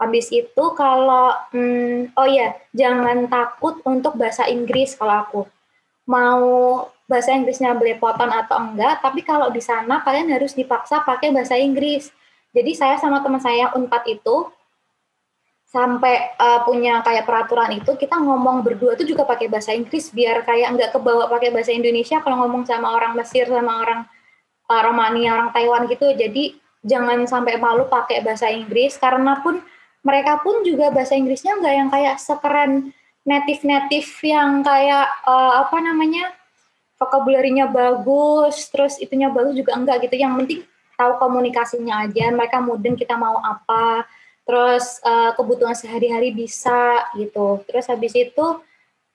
Habis 0.01 0.29
itu 0.33 0.65
kalau, 0.77 1.33
hmm, 1.53 2.17
oh 2.17 2.29
ya, 2.29 2.57
jangan 2.73 3.29
takut 3.29 3.81
untuk 3.85 4.17
bahasa 4.17 4.49
Inggris 4.49 4.97
kalau 4.97 5.17
aku. 5.25 5.43
Mau 6.09 6.45
bahasa 7.07 7.31
Inggrisnya 7.33 7.75
belepotan 7.79 8.29
atau 8.35 8.59
enggak, 8.59 8.99
tapi 8.99 9.23
kalau 9.23 9.51
di 9.55 9.63
sana 9.63 10.03
kalian 10.03 10.31
harus 10.35 10.53
dipaksa 10.59 11.07
pakai 11.07 11.31
bahasa 11.31 11.55
Inggris. 11.55 12.11
Jadi 12.51 12.75
saya 12.75 12.99
sama 12.99 13.23
teman 13.23 13.39
saya 13.39 13.71
Unpad 13.75 14.05
itu 14.11 14.51
sampai 15.67 16.33
uh, 16.39 16.63
punya 16.63 17.03
kayak 17.03 17.27
peraturan 17.27 17.75
itu 17.75 17.91
kita 17.99 18.17
ngomong 18.17 18.63
berdua 18.63 18.95
itu 18.95 19.13
juga 19.13 19.27
pakai 19.27 19.51
bahasa 19.51 19.75
Inggris 19.75 20.15
biar 20.15 20.47
kayak 20.47 20.73
nggak 20.79 20.91
kebawa 20.95 21.27
pakai 21.27 21.51
bahasa 21.51 21.75
Indonesia 21.75 22.23
kalau 22.23 22.47
ngomong 22.47 22.65
sama 22.65 22.95
orang 22.95 23.19
Mesir 23.19 23.51
sama 23.51 23.83
orang 23.83 24.01
uh, 24.71 24.83
Romania 24.87 25.37
orang 25.37 25.51
Taiwan 25.51 25.91
gitu 25.91 26.07
jadi 26.15 26.55
jangan 26.87 27.27
sampai 27.27 27.59
malu 27.59 27.91
pakai 27.91 28.23
bahasa 28.23 28.47
Inggris 28.47 28.95
karena 28.95 29.43
pun 29.43 29.59
mereka 30.07 30.39
pun 30.39 30.63
juga 30.63 30.95
bahasa 30.95 31.19
Inggrisnya 31.19 31.59
nggak 31.59 31.75
yang 31.75 31.91
kayak 31.91 32.17
sekeren 32.23 32.95
native-native 33.27 34.07
yang 34.23 34.63
kayak 34.63 35.07
uh, 35.27 35.67
apa 35.67 35.77
namanya 35.83 36.31
vocabulary-nya 36.97 37.69
bagus 37.69 38.69
terus 38.73 38.97
itunya 38.99 39.29
bagus 39.29 39.57
juga 39.57 39.77
enggak 39.77 40.09
gitu 40.09 40.17
yang 40.21 40.37
penting 40.41 40.65
tahu 40.97 41.21
komunikasinya 41.21 42.09
aja 42.09 42.33
mereka 42.33 42.59
mudeng 42.65 42.97
kita 42.97 43.15
mau 43.21 43.37
apa 43.45 44.09
terus 44.47 45.03
uh, 45.03 45.35
kebutuhan 45.35 45.75
sehari-hari 45.75 46.31
bisa 46.31 47.03
gitu. 47.19 47.67
Terus 47.67 47.91
habis 47.91 48.15
itu 48.15 48.47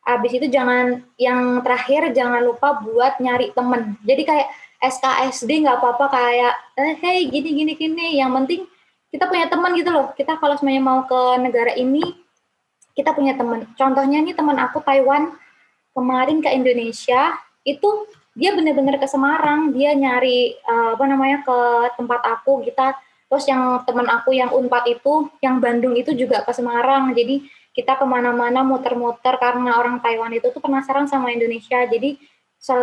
habis 0.03 0.31
itu 0.35 0.45
jangan 0.51 1.07
yang 1.15 1.63
terakhir 1.63 2.11
jangan 2.11 2.43
lupa 2.43 2.83
buat 2.83 3.17
nyari 3.23 3.55
temen. 3.55 3.95
Jadi 4.03 4.21
kayak 4.27 4.47
SKSD 4.83 5.63
nggak 5.63 5.79
apa-apa 5.79 6.05
kayak 6.11 6.53
eh, 6.75 6.95
hey 6.99 7.19
gini 7.31 7.49
gini 7.55 7.73
gini. 7.79 8.07
Yang 8.19 8.31
penting 8.43 8.61
kita 9.07 9.25
punya 9.31 9.47
teman 9.47 9.71
gitu 9.79 9.89
loh. 9.89 10.11
Kita 10.11 10.35
kalau 10.35 10.59
semuanya 10.59 10.83
mau 10.83 11.07
ke 11.07 11.21
negara 11.39 11.71
ini 11.79 12.03
kita 12.91 13.15
punya 13.15 13.39
teman. 13.39 13.71
Contohnya 13.79 14.19
nih 14.19 14.35
teman 14.35 14.59
aku 14.59 14.83
Taiwan 14.83 15.31
kemarin 15.95 16.43
ke 16.43 16.51
Indonesia 16.51 17.39
itu 17.63 17.89
dia 18.34 18.56
benar-benar 18.56 18.97
ke 18.97 19.08
Semarang. 19.08 19.76
Dia 19.76 19.93
nyari 19.93 20.56
uh, 20.65 20.95
apa 20.95 21.06
namanya 21.06 21.43
ke 21.45 21.60
tempat 22.00 22.21
aku 22.26 22.63
kita 22.65 22.95
Terus 23.32 23.47
yang 23.47 23.80
teman 23.88 24.12
aku 24.12 24.36
yang 24.36 24.52
Unpad 24.52 24.91
itu, 24.91 25.32
yang 25.39 25.63
Bandung 25.63 25.95
itu 25.95 26.12
juga 26.12 26.43
ke 26.43 26.52
Semarang. 26.52 27.15
Jadi 27.15 27.47
kita 27.71 27.95
ke 27.95 28.04
mana-mana 28.04 28.60
muter-muter 28.60 29.39
karena 29.39 29.80
orang 29.80 30.04
Taiwan 30.04 30.36
itu 30.36 30.52
tuh 30.52 30.60
penasaran 30.60 31.08
sama 31.08 31.32
Indonesia. 31.32 31.80
Jadi 31.88 32.19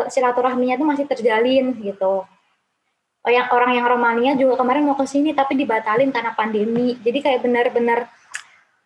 silaturahminya 0.09 0.81
tuh 0.81 0.89
masih 0.89 1.05
terjalin 1.05 1.77
gitu. 1.85 2.25
Oh, 3.19 3.29
yang 3.31 3.53
orang 3.53 3.77
yang 3.77 3.85
Romania 3.93 4.33
juga 4.41 4.57
kemarin 4.57 4.89
mau 4.89 4.97
ke 4.97 5.05
sini 5.05 5.37
tapi 5.37 5.53
dibatalin 5.53 6.09
karena 6.09 6.33
pandemi. 6.33 6.97
Jadi 6.97 7.19
kayak 7.21 7.45
benar-benar 7.45 8.09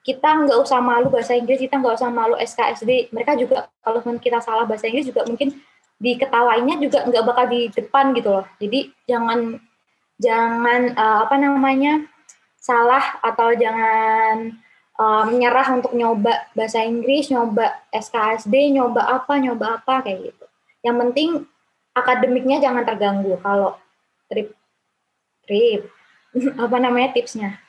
kita 0.02 0.34
nggak 0.34 0.58
usah 0.58 0.82
malu 0.82 1.14
bahasa 1.14 1.38
Inggris, 1.38 1.62
kita 1.62 1.78
nggak 1.78 1.94
usah 1.94 2.10
malu 2.10 2.34
SKSD. 2.42 3.14
Mereka 3.14 3.38
juga 3.38 3.70
kalau 3.86 4.02
kita 4.18 4.42
salah 4.42 4.66
bahasa 4.66 4.90
Inggris 4.90 5.06
juga 5.06 5.22
mungkin 5.30 5.54
diketawainya 6.02 6.82
juga 6.82 7.06
nggak 7.06 7.24
bakal 7.24 7.46
di 7.46 7.70
depan 7.70 8.10
gitu 8.18 8.28
loh. 8.34 8.46
Jadi 8.58 8.90
jangan 9.06 9.62
jangan 10.18 10.98
uh, 10.98 11.18
apa 11.30 11.36
namanya 11.38 12.02
salah 12.58 13.22
atau 13.22 13.54
jangan 13.54 14.58
uh, 14.98 15.22
menyerah 15.30 15.78
untuk 15.78 15.94
nyoba 15.94 16.50
bahasa 16.58 16.82
Inggris, 16.82 17.30
nyoba 17.30 17.86
SKSD, 17.94 18.74
nyoba 18.74 19.22
apa, 19.22 19.38
nyoba 19.38 19.78
apa 19.78 20.02
kayak 20.02 20.34
gitu. 20.34 20.46
Yang 20.82 20.96
penting 21.06 21.30
akademiknya 21.94 22.58
jangan 22.58 22.82
terganggu 22.82 23.38
kalau 23.38 23.78
trip 24.26 24.54
trip 25.46 25.86
apa 26.66 26.76
namanya 26.82 27.14
tipsnya. 27.14 27.62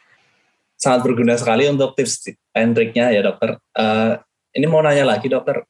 Sangat 0.73 1.05
berguna 1.05 1.37
sekali 1.37 1.69
untuk 1.69 1.93
tips 1.93 2.33
and 2.57 2.73
triknya 2.73 3.13
ya 3.13 3.21
dokter. 3.21 3.61
Uh, 3.77 4.17
ini 4.53 4.65
mau 4.65 4.81
nanya 4.81 5.05
lagi 5.05 5.29
dokter, 5.29 5.65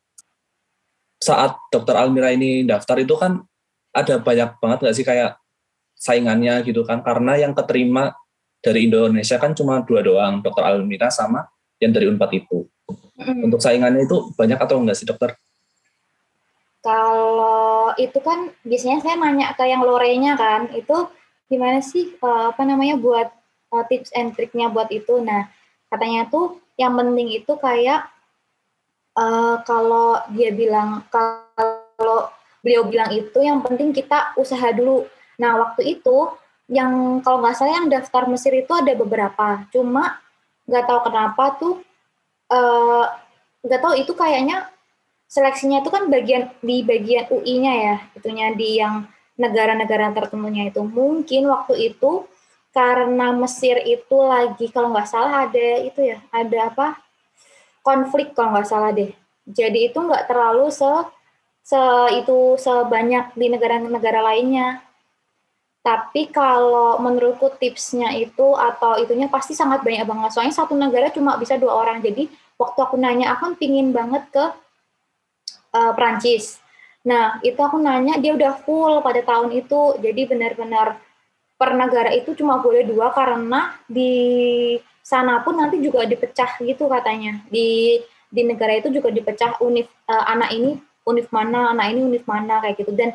saat 1.23 1.55
dokter 1.71 1.95
Almira 1.95 2.36
ini 2.36 2.67
daftar 2.67 2.99
itu 2.99 3.15
kan 3.15 3.39
ada 3.95 4.19
banyak 4.19 4.59
banget 4.59 4.77
nggak 4.83 4.95
sih 4.99 5.05
kayak 5.07 5.39
saingannya 5.95 6.59
gitu 6.67 6.83
kan 6.83 6.99
karena 6.99 7.39
yang 7.39 7.55
keterima 7.55 8.12
dari 8.59 8.91
Indonesia 8.91 9.39
kan 9.39 9.55
cuma 9.55 9.79
dua 9.88 10.03
doang 10.03 10.43
dokter 10.43 10.67
Almira 10.67 11.07
sama 11.07 11.47
yang 11.79 11.95
dari 11.95 12.12
Unpad 12.12 12.31
itu 12.36 12.67
mm. 13.15 13.47
untuk 13.47 13.63
saingannya 13.63 14.03
itu 14.03 14.36
banyak 14.36 14.59
atau 14.59 14.83
enggak 14.83 14.99
sih 14.99 15.07
dokter? 15.07 15.36
Kalau 16.83 17.95
itu 17.95 18.19
kan 18.19 18.51
biasanya 18.67 18.99
saya 18.99 19.15
nanya 19.15 19.55
ke 19.55 19.63
yang 19.63 19.88
lorenya 19.88 20.36
kan 20.36 20.67
itu 20.75 21.07
gimana 21.47 21.79
sih 21.79 22.19
uh, 22.19 22.51
apa 22.51 22.67
namanya 22.67 22.99
buat 22.99 23.31
uh, 23.71 23.83
tips 23.88 24.12
and 24.12 24.36
triknya 24.36 24.67
buat 24.67 24.91
itu 24.91 25.23
nah 25.23 25.47
katanya 25.88 26.27
tuh 26.27 26.59
yang 26.75 26.97
penting 26.97 27.29
itu 27.39 27.53
kayak 27.55 28.09
uh, 29.17 29.56
kalau 29.65 30.21
dia 30.34 30.54
bilang 30.54 31.06
kalau 31.10 32.30
beliau 32.63 32.88
bilang 32.88 33.12
itu 33.12 33.39
yang 33.43 33.62
penting 33.62 33.91
kita 33.91 34.34
usaha 34.39 34.71
dulu. 34.73 35.06
Nah 35.38 35.60
waktu 35.60 35.99
itu 35.99 36.32
yang 36.71 37.19
kalau 37.21 37.43
nggak 37.43 37.56
salah 37.60 37.84
yang 37.84 37.91
daftar 37.91 38.26
Mesir 38.32 38.56
itu 38.56 38.71
ada 38.71 38.95
beberapa, 38.95 39.67
cuma 39.69 40.23
nggak 40.63 40.86
tahu 40.88 40.99
kenapa 41.12 41.43
tuh 41.60 41.76
uh, 42.47 43.06
nggak 43.63 43.82
tahu 43.84 43.93
itu 43.99 44.12
kayaknya 44.15 44.71
seleksinya 45.28 45.84
itu 45.84 45.89
kan 45.91 46.08
bagian 46.08 46.54
di 46.63 46.86
bagian 46.86 47.28
UI-nya 47.28 47.73
ya, 47.73 47.95
itunya 48.15 48.47
di 48.56 48.80
yang 48.80 49.10
negara-negara 49.36 50.13
tertentunya 50.13 50.69
itu. 50.71 50.82
Mungkin 50.86 51.49
waktu 51.52 51.93
itu 51.93 52.30
karena 52.71 53.36
Mesir 53.36 53.82
itu 53.84 54.17
lagi 54.23 54.71
kalau 54.71 54.93
nggak 54.95 55.10
salah 55.10 55.49
ada 55.49 55.67
itu 55.84 55.99
ya, 55.99 56.23
ada 56.32 56.71
apa 56.71 56.88
konflik 57.84 58.32
kalau 58.34 58.56
nggak 58.56 58.65
salah 58.65 58.96
deh. 58.96 59.12
Jadi 59.43 59.91
itu 59.91 60.00
nggak 60.00 60.32
terlalu 60.32 60.72
se, 60.72 60.88
se 61.62 61.80
itu 62.15 62.56
sebanyak 62.56 63.36
di 63.36 63.52
negara-negara 63.52 64.24
lainnya. 64.24 64.82
Tapi 65.84 66.32
kalau 66.32 66.96
menurutku 67.04 67.52
tipsnya 67.60 68.15
itu 68.15 68.56
atau 68.56 68.96
itunya 69.04 69.28
pasti 69.28 69.52
sangat 69.52 69.84
banyak 69.84 70.08
banget. 70.08 70.32
Soalnya 70.32 70.56
satu 70.56 70.80
negara 70.80 71.12
cuma 71.12 71.36
bisa 71.36 71.60
dua 71.60 71.76
orang. 71.76 72.00
Jadi 72.00 72.32
waktu 72.56 72.80
aku 72.80 72.96
nanya, 72.96 73.36
aku 73.36 73.52
pingin 73.60 73.91
banget 73.91 74.24
ke 74.32 74.46
uh, 75.76 75.91
Prancis. 75.91 76.63
Nah, 77.04 77.43
itu 77.43 77.60
aku 77.60 77.84
nanya, 77.84 78.15
dia 78.15 78.32
udah 78.32 78.63
full 78.63 79.04
pada 79.04 79.19
tahun 79.28 79.52
itu. 79.60 80.00
Jadi 80.00 80.24
benar-benar 80.24 81.04
per 81.60 81.76
negara 81.76 82.15
itu 82.15 82.32
cuma 82.32 82.63
boleh 82.63 82.88
dua 82.88 83.12
karena 83.12 83.76
di 83.84 84.80
sana 85.04 85.44
pun 85.44 85.60
nanti 85.60 85.84
juga 85.84 86.08
dipecah 86.08 86.63
gitu 86.63 86.88
katanya. 86.88 87.44
Di 87.52 88.00
di 88.34 88.42
negara 88.48 88.80
itu 88.80 88.89
juga 88.89 89.12
dipecah 89.12 89.60
univ 89.62 89.86
uh, 90.10 90.26
anak 90.32 90.56
ini 90.56 90.80
univ 91.06 91.28
mana 91.30 91.76
anak 91.76 91.92
ini 91.92 92.02
univ 92.02 92.24
mana 92.26 92.63
kayak 92.63 92.80
gitu. 92.82 92.96
Dan 92.96 93.12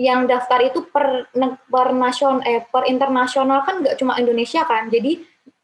yang 0.00 0.24
daftar 0.24 0.64
itu 0.64 0.88
per 0.88 1.28
per 1.68 1.88
nasional 1.92 2.40
eh 2.48 2.64
per 2.64 2.88
internasional 2.88 3.62
kan 3.68 3.84
nggak 3.84 4.00
cuma 4.00 4.16
Indonesia 4.16 4.64
kan. 4.64 4.88
Jadi 4.88 5.20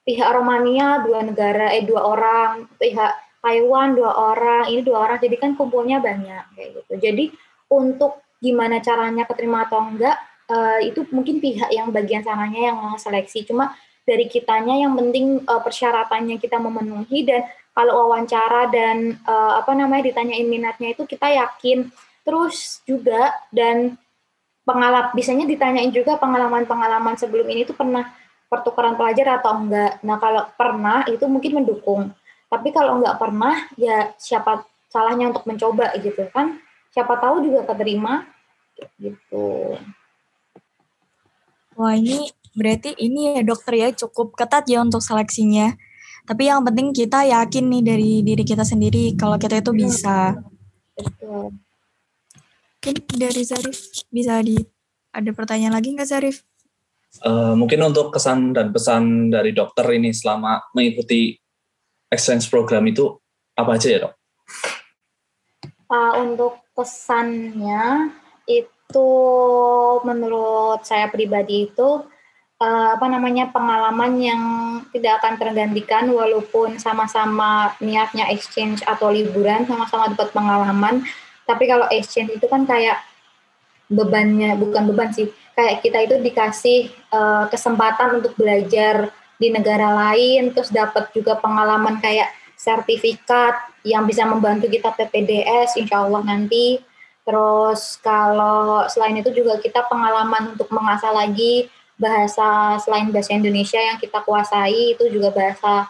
pihak 0.06 0.28
Romania 0.30 1.00
dua 1.02 1.24
negara 1.24 1.72
eh 1.72 1.82
dua 1.82 2.04
orang 2.04 2.68
pihak 2.76 3.40
Taiwan 3.40 3.96
dua 3.96 4.12
orang 4.12 4.68
ini 4.68 4.84
dua 4.84 5.08
orang. 5.08 5.18
Jadi 5.18 5.36
kan 5.40 5.56
kumpulnya 5.56 5.98
banyak 6.04 6.44
kayak 6.52 6.68
gitu. 6.76 6.92
Jadi 7.00 7.24
untuk 7.72 8.20
gimana 8.38 8.84
caranya 8.84 9.24
keterima 9.24 9.64
atau 9.64 9.80
enggak 9.80 10.20
uh, 10.52 10.78
itu 10.84 11.08
mungkin 11.10 11.40
pihak 11.40 11.72
yang 11.72 11.88
bagian 11.90 12.20
sananya 12.20 12.70
yang 12.70 12.78
seleksi. 13.00 13.48
Cuma 13.48 13.72
dari 14.06 14.30
kitanya 14.30 14.86
yang 14.86 14.94
penting 14.94 15.42
uh, 15.44 15.60
persyaratannya 15.60 16.38
kita 16.38 16.62
memenuhi 16.62 17.26
dan 17.26 17.42
kalau 17.74 18.06
wawancara 18.06 18.70
dan 18.72 19.20
uh, 19.26 19.60
apa 19.60 19.74
namanya 19.76 20.08
ditanyain 20.08 20.48
minatnya 20.48 20.94
itu 20.94 21.04
kita 21.04 21.28
yakin 21.28 21.90
terus 22.22 22.80
juga 22.88 23.34
dan 23.50 23.98
pengalaman 24.66 25.12
bisanya 25.12 25.44
ditanyain 25.44 25.92
juga 25.94 26.16
pengalaman-pengalaman 26.16 27.14
sebelum 27.18 27.46
ini 27.50 27.62
tuh 27.68 27.76
pernah 27.78 28.10
pertukaran 28.46 28.98
pelajar 28.98 29.42
atau 29.42 29.58
enggak. 29.58 30.02
Nah, 30.02 30.16
kalau 30.18 30.42
pernah 30.54 31.06
itu 31.06 31.22
mungkin 31.26 31.62
mendukung. 31.62 32.02
Tapi 32.46 32.70
kalau 32.70 32.98
enggak 33.02 33.18
pernah 33.18 33.54
ya 33.78 34.14
siapa 34.18 34.66
salahnya 34.90 35.34
untuk 35.34 35.46
mencoba 35.46 35.94
gitu 35.98 36.26
kan. 36.30 36.58
Siapa 36.94 37.18
tahu 37.18 37.46
juga 37.46 37.66
keterima 37.66 38.26
gitu. 38.98 39.76
Wah, 41.76 41.92
ini 41.92 42.32
Berarti 42.56 42.96
ini 42.96 43.36
ya 43.36 43.44
dokter 43.44 43.76
ya 43.76 43.88
cukup 43.92 44.32
ketat 44.32 44.64
ya 44.64 44.80
untuk 44.80 45.04
seleksinya. 45.04 45.76
Tapi 46.24 46.48
yang 46.48 46.64
penting 46.64 46.90
kita 46.96 47.28
yakin 47.28 47.68
nih 47.68 47.82
dari 47.84 48.12
diri 48.24 48.42
kita 48.42 48.64
sendiri 48.64 49.12
kalau 49.12 49.36
kita 49.36 49.60
itu 49.60 49.76
bisa. 49.76 50.40
Mungkin 51.20 52.96
dari 53.20 53.44
Zarif 53.44 53.92
bisa 54.08 54.40
di 54.40 54.56
ada 55.12 55.30
pertanyaan 55.36 55.76
lagi 55.76 55.92
nggak 55.92 56.08
Zarif? 56.08 56.48
Uh, 57.20 57.52
mungkin 57.52 57.84
untuk 57.84 58.08
kesan 58.08 58.56
dan 58.56 58.72
pesan 58.72 59.28
dari 59.28 59.52
dokter 59.52 59.84
ini 59.92 60.16
selama 60.16 60.64
mengikuti 60.72 61.36
exchange 62.08 62.48
program 62.48 62.88
itu 62.88 63.20
apa 63.52 63.76
aja 63.76 63.88
ya 63.92 63.98
dok? 64.08 64.12
Uh, 65.92 66.12
untuk 66.24 66.56
pesannya 66.72 68.10
itu 68.48 68.75
menurut 70.06 70.86
saya 70.86 71.10
pribadi 71.10 71.66
itu 71.66 72.06
uh, 72.62 72.88
apa 72.94 73.06
namanya 73.10 73.50
pengalaman 73.50 74.12
yang 74.20 74.42
tidak 74.94 75.22
akan 75.22 75.34
tergantikan 75.36 76.06
walaupun 76.12 76.78
sama-sama 76.78 77.74
niatnya 77.82 78.30
exchange 78.30 78.80
atau 78.86 79.10
liburan 79.10 79.66
sama-sama 79.66 80.12
dapat 80.12 80.30
pengalaman. 80.32 81.02
Tapi 81.46 81.64
kalau 81.66 81.86
exchange 81.90 82.38
itu 82.38 82.46
kan 82.46 82.66
kayak 82.66 83.02
bebannya 83.86 84.58
bukan 84.58 84.90
beban 84.90 85.14
sih 85.14 85.30
kayak 85.54 85.78
kita 85.80 85.98
itu 86.10 86.14
dikasih 86.18 86.90
uh, 87.14 87.46
kesempatan 87.46 88.18
untuk 88.18 88.34
belajar 88.34 89.14
di 89.38 89.48
negara 89.54 89.94
lain 89.94 90.50
terus 90.50 90.74
dapat 90.74 91.12
juga 91.14 91.38
pengalaman 91.38 92.02
kayak 92.02 92.34
sertifikat 92.58 93.54
yang 93.86 94.02
bisa 94.08 94.26
membantu 94.26 94.66
kita 94.66 94.90
PPDS 94.90 95.78
insya 95.78 96.02
Allah 96.02 96.24
nanti 96.24 96.82
terus 97.26 97.98
kalau 97.98 98.86
selain 98.86 99.18
itu 99.18 99.34
juga 99.34 99.58
kita 99.58 99.82
pengalaman 99.90 100.54
untuk 100.54 100.70
mengasah 100.70 101.10
lagi 101.10 101.66
bahasa 101.96 102.76
selain 102.84 103.08
bahasa 103.08 103.32
Indonesia 103.32 103.80
yang 103.80 103.96
kita 103.96 104.20
kuasai 104.22 104.94
itu 104.94 105.08
juga 105.08 105.32
bahasa 105.32 105.88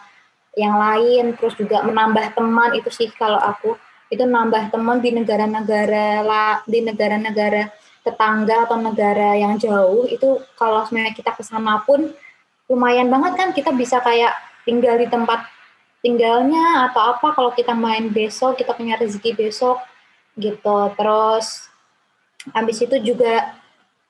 yang 0.55 0.75
lain. 0.75 1.35
Terus 1.37 1.53
juga 1.55 1.83
menambah 1.85 2.33
teman 2.33 2.73
itu 2.73 2.89
sih 2.89 3.11
kalau 3.13 3.37
aku. 3.37 3.77
Itu 4.07 4.23
nambah 4.23 4.71
teman 4.71 5.03
di 5.03 5.11
negara-negara 5.11 6.63
di 6.63 6.79
negara-negara 6.79 7.69
tetangga 8.07 8.63
atau 8.63 8.79
negara 8.79 9.35
yang 9.35 9.59
jauh 9.59 10.07
itu 10.07 10.39
kalau 10.55 10.87
sebenarnya 10.87 11.11
kita 11.11 11.35
ke 11.35 11.43
sana 11.43 11.83
pun 11.83 12.15
lumayan 12.71 13.11
banget 13.11 13.33
kan. 13.35 13.49
Kita 13.51 13.75
bisa 13.75 13.99
kayak 13.99 14.31
tinggal 14.63 14.95
di 14.95 15.11
tempat 15.11 15.43
tinggalnya 15.99 16.87
atau 16.91 17.13
apa. 17.13 17.35
Kalau 17.35 17.51
kita 17.51 17.75
main 17.75 18.07
besok 18.07 18.55
kita 18.55 18.71
punya 18.71 18.95
rezeki 18.95 19.35
besok 19.35 19.83
gitu 20.37 20.93
terus 20.93 21.67
habis 22.53 22.77
itu 22.79 22.95
juga 23.01 23.57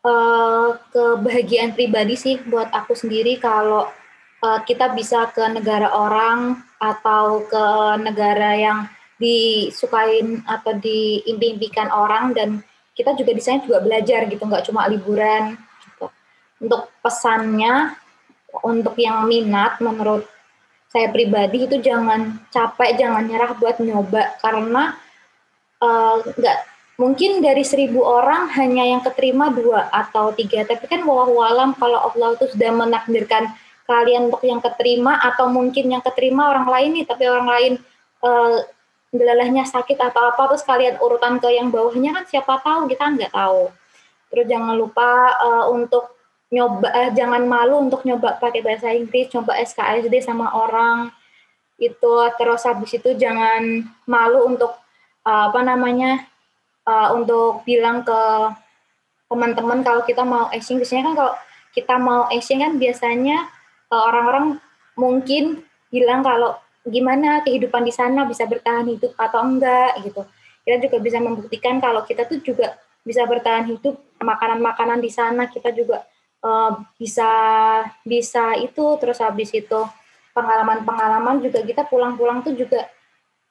uh, 0.03 0.77
kebahagiaan 0.91 1.73
pribadi 1.73 2.19
sih 2.19 2.35
buat 2.45 2.69
aku 2.69 2.93
sendiri 2.93 3.39
kalau 3.39 3.89
uh, 4.43 4.59
kita 4.67 4.93
bisa 4.93 5.31
ke 5.31 5.41
negara 5.49 5.89
orang 5.89 6.61
atau 6.77 7.47
ke 7.47 7.65
negara 8.03 8.53
yang 8.53 8.79
disukain 9.17 10.45
atau 10.45 10.77
diimpi-impikan 10.77 11.89
orang 11.89 12.37
dan 12.37 12.49
kita 12.93 13.17
juga 13.17 13.33
di 13.33 13.41
juga 13.41 13.81
belajar 13.81 14.29
gitu 14.29 14.41
nggak 14.45 14.65
cuma 14.69 14.85
liburan 14.85 15.57
gitu. 15.85 16.05
untuk 16.61 16.89
pesannya 17.01 17.97
untuk 18.61 18.93
yang 18.97 19.25
minat 19.25 19.81
menurut 19.81 20.25
saya 20.89 21.09
pribadi 21.09 21.65
itu 21.65 21.77
jangan 21.81 22.41
capek 22.53 22.97
jangan 22.97 23.25
nyerah 23.25 23.53
buat 23.57 23.77
nyoba 23.81 24.37
karena 24.41 24.97
uh, 25.81 26.21
nggak. 26.23 26.59
Mungkin 26.97 27.45
dari 27.45 27.61
seribu 27.61 28.01
orang 28.01 28.49
hanya 28.57 28.81
yang 28.81 29.05
keterima 29.05 29.53
dua 29.53 29.85
atau 29.93 30.33
tiga. 30.33 30.65
Tapi 30.65 30.89
kan 30.89 31.05
wallahualam 31.05 31.77
kalau 31.77 32.09
Allah 32.09 32.33
itu 32.33 32.49
sudah 32.57 32.73
menakdirkan 32.73 33.53
kalian 33.85 34.33
untuk 34.33 34.43
yang 34.43 34.59
keterima 34.59 35.15
atau 35.21 35.47
mungkin 35.47 35.93
yang 35.93 36.03
keterima 36.03 36.51
orang 36.51 36.67
lain 36.67 36.89
nih 36.99 37.05
tapi 37.07 37.23
orang 37.23 37.47
lain 37.47 37.73
uh, 38.19 38.59
sakit 39.63 39.95
atau 39.95 40.21
apa 40.27 40.51
terus 40.51 40.67
kalian 40.67 40.99
urutan 40.99 41.39
ke 41.39 41.47
yang 41.55 41.71
bawahnya 41.71 42.11
kan 42.11 42.23
siapa 42.27 42.59
tahu 42.59 42.91
kita 42.91 43.07
nggak 43.15 43.31
tahu. 43.31 43.71
Terus 44.27 44.45
jangan 44.51 44.75
lupa 44.75 45.37
uh, 45.39 45.65
untuk 45.71 46.17
nyoba 46.51 46.87
uh, 46.91 47.09
jangan 47.15 47.47
malu 47.47 47.87
untuk 47.87 48.03
nyoba 48.03 48.35
pakai 48.41 48.59
bahasa 48.59 48.91
Inggris 48.91 49.31
coba 49.31 49.55
SKSD 49.55 50.19
sama 50.19 50.51
orang. 50.51 51.13
Itu 51.79 52.27
terus 52.35 52.67
habis 52.67 52.91
itu 52.91 53.15
jangan 53.15 53.87
malu 54.03 54.43
untuk 54.49 54.75
uh, 55.27 55.51
apa 55.51 55.59
namanya 55.59 56.23
uh, 56.87 57.11
untuk 57.11 57.67
bilang 57.67 58.07
ke 58.07 58.21
teman-teman 59.27 59.83
kalau 59.83 60.07
kita 60.07 60.23
mau 60.23 60.47
exchange 60.55 60.87
biasanya 60.87 61.03
kan 61.11 61.15
kalau 61.19 61.33
kita 61.75 61.95
mau 61.99 62.21
exchange 62.31 62.63
kan 62.63 62.73
biasanya 62.79 63.37
eh, 63.91 64.03
orang-orang 64.07 64.57
mungkin 64.95 65.67
bilang 65.91 66.23
kalau 66.23 66.55
gimana 66.87 67.43
kehidupan 67.43 67.83
di 67.83 67.91
sana 67.91 68.23
bisa 68.23 68.47
bertahan 68.47 68.87
hidup 68.87 69.11
atau 69.19 69.43
enggak 69.43 69.99
gitu. 70.01 70.23
Kita 70.63 70.79
juga 70.79 70.97
bisa 71.03 71.19
membuktikan 71.19 71.83
kalau 71.83 72.07
kita 72.07 72.23
tuh 72.23 72.39
juga 72.39 72.79
bisa 73.03 73.23
bertahan 73.23 73.67
hidup 73.67 73.99
makanan-makanan 74.19 74.99
di 74.99 75.07
sana 75.07 75.47
kita 75.47 75.71
juga 75.71 76.03
uh, 76.43 76.75
bisa 76.99 77.31
bisa 78.03 78.59
itu 78.59 78.83
terus 78.99 79.23
habis 79.23 79.47
itu 79.55 79.79
pengalaman-pengalaman 80.35 81.39
juga 81.39 81.63
kita 81.63 81.87
pulang-pulang 81.87 82.43
tuh 82.43 82.51
juga 82.51 82.83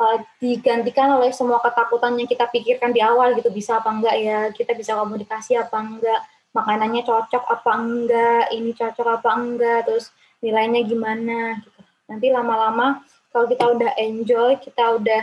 uh, 0.00 0.18
digantikan 0.40 1.16
oleh 1.16 1.32
semua 1.32 1.60
ketakutan 1.64 2.16
yang 2.16 2.28
kita 2.28 2.46
pikirkan 2.48 2.92
di 2.92 3.00
awal 3.00 3.36
gitu 3.36 3.48
bisa 3.52 3.80
apa 3.80 3.88
enggak 3.92 4.16
ya 4.20 4.38
kita 4.52 4.72
bisa 4.76 4.96
komunikasi 4.96 5.56
apa 5.56 5.76
enggak 5.80 6.20
makanannya 6.52 7.02
cocok 7.04 7.44
apa 7.44 7.72
enggak 7.76 8.44
ini 8.52 8.70
cocok 8.72 9.08
apa 9.20 9.30
enggak 9.36 9.80
terus 9.88 10.12
nilainya 10.40 10.84
gimana 10.84 11.60
gitu. 11.60 11.80
Nanti 12.06 12.26
lama-lama 12.30 13.02
kalau 13.32 13.46
kita 13.48 13.64
udah 13.72 13.90
enjoy 14.00 14.56
kita 14.60 15.00
udah 15.00 15.22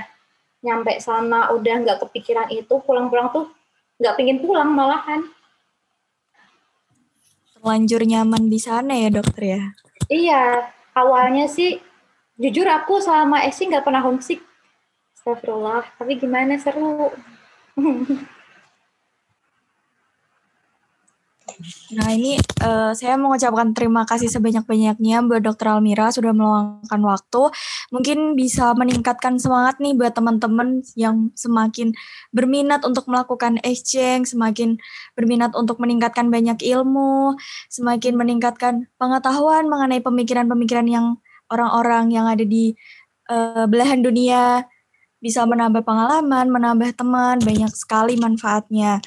nyampe 0.63 0.95
sana 1.01 1.51
udah 1.51 1.75
nggak 1.83 1.99
kepikiran 2.07 2.47
itu 2.53 2.79
pulang-pulang 2.85 3.33
tuh 3.33 3.49
nggak 3.97 4.15
pingin 4.19 4.39
pulang 4.41 4.69
malahan. 4.73 5.25
Terlanjur 7.55 8.03
nyaman 8.03 8.51
di 8.51 8.59
sana 8.59 8.93
ya 8.99 9.09
dokter 9.09 9.43
ya? 9.57 9.63
Iya 10.11 10.43
awalnya 10.93 11.47
sih 11.47 11.79
jujur 12.37 12.67
aku 12.67 12.99
selama 12.99 13.45
esi 13.47 13.69
nggak 13.69 13.85
pernah 13.85 14.03
homesick 14.03 14.41
Astagfirullah. 15.23 15.87
Tapi 15.95 16.19
gimana 16.19 16.59
seru? 16.59 17.07
Nah 21.95 22.09
ini 22.11 22.35
uh, 22.59 22.91
saya 22.91 23.15
mengucapkan 23.15 23.71
terima 23.71 24.03
kasih 24.03 24.27
sebanyak-banyaknya 24.27 25.23
buat 25.23 25.39
Dokter 25.39 25.71
Almira 25.71 26.11
sudah 26.11 26.35
meluangkan 26.35 26.99
waktu. 27.07 27.55
Mungkin 27.95 28.35
bisa 28.35 28.75
meningkatkan 28.75 29.39
semangat 29.39 29.79
nih 29.79 29.95
buat 29.95 30.11
teman-teman 30.11 30.83
yang 30.99 31.31
semakin 31.39 31.95
berminat 32.35 32.83
untuk 32.83 33.07
melakukan 33.07 33.63
exchange, 33.63 34.35
semakin 34.35 34.75
berminat 35.15 35.55
untuk 35.55 35.79
meningkatkan 35.79 36.27
banyak 36.27 36.59
ilmu, 36.67 37.39
semakin 37.71 38.19
meningkatkan 38.19 38.91
pengetahuan 38.99 39.71
mengenai 39.71 40.03
pemikiran-pemikiran 40.03 40.87
yang 40.91 41.15
orang-orang 41.47 42.11
yang 42.11 42.27
ada 42.27 42.43
di 42.43 42.75
uh, 43.31 43.63
belahan 43.71 44.03
dunia 44.03 44.67
bisa 45.23 45.47
menambah 45.47 45.87
pengalaman, 45.87 46.51
menambah 46.51 46.99
teman, 46.99 47.39
banyak 47.39 47.71
sekali 47.71 48.19
manfaatnya. 48.19 48.99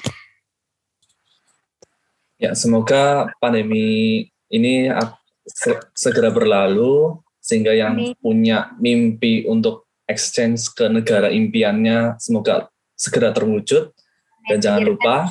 Ya, 2.41 2.57
semoga 2.57 3.29
pandemi 3.37 4.25
ini 4.49 4.89
segera 5.93 6.33
berlalu 6.33 7.21
sehingga 7.37 7.77
yang 7.77 7.93
Amin. 7.93 8.17
punya 8.17 8.73
mimpi 8.81 9.45
untuk 9.45 9.85
exchange 10.09 10.73
ke 10.73 10.89
negara 10.89 11.29
impiannya 11.29 12.17
semoga 12.17 12.73
segera 12.97 13.29
terwujud 13.29 13.93
dan 14.49 14.57
jangan 14.57 14.83
lupa 14.83 15.29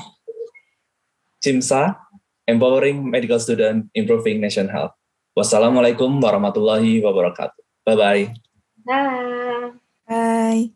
CIMSA 1.42 1.98
Empowering 2.46 3.02
Medical 3.02 3.42
Student 3.42 3.90
Improving 3.90 4.38
Nation 4.38 4.70
Health. 4.70 4.94
Wassalamualaikum 5.34 6.08
warahmatullahi 6.22 7.02
wabarakatuh. 7.02 7.60
Bye-bye. 7.84 8.22
Bye. 8.86 9.74
Bye. 10.06 10.75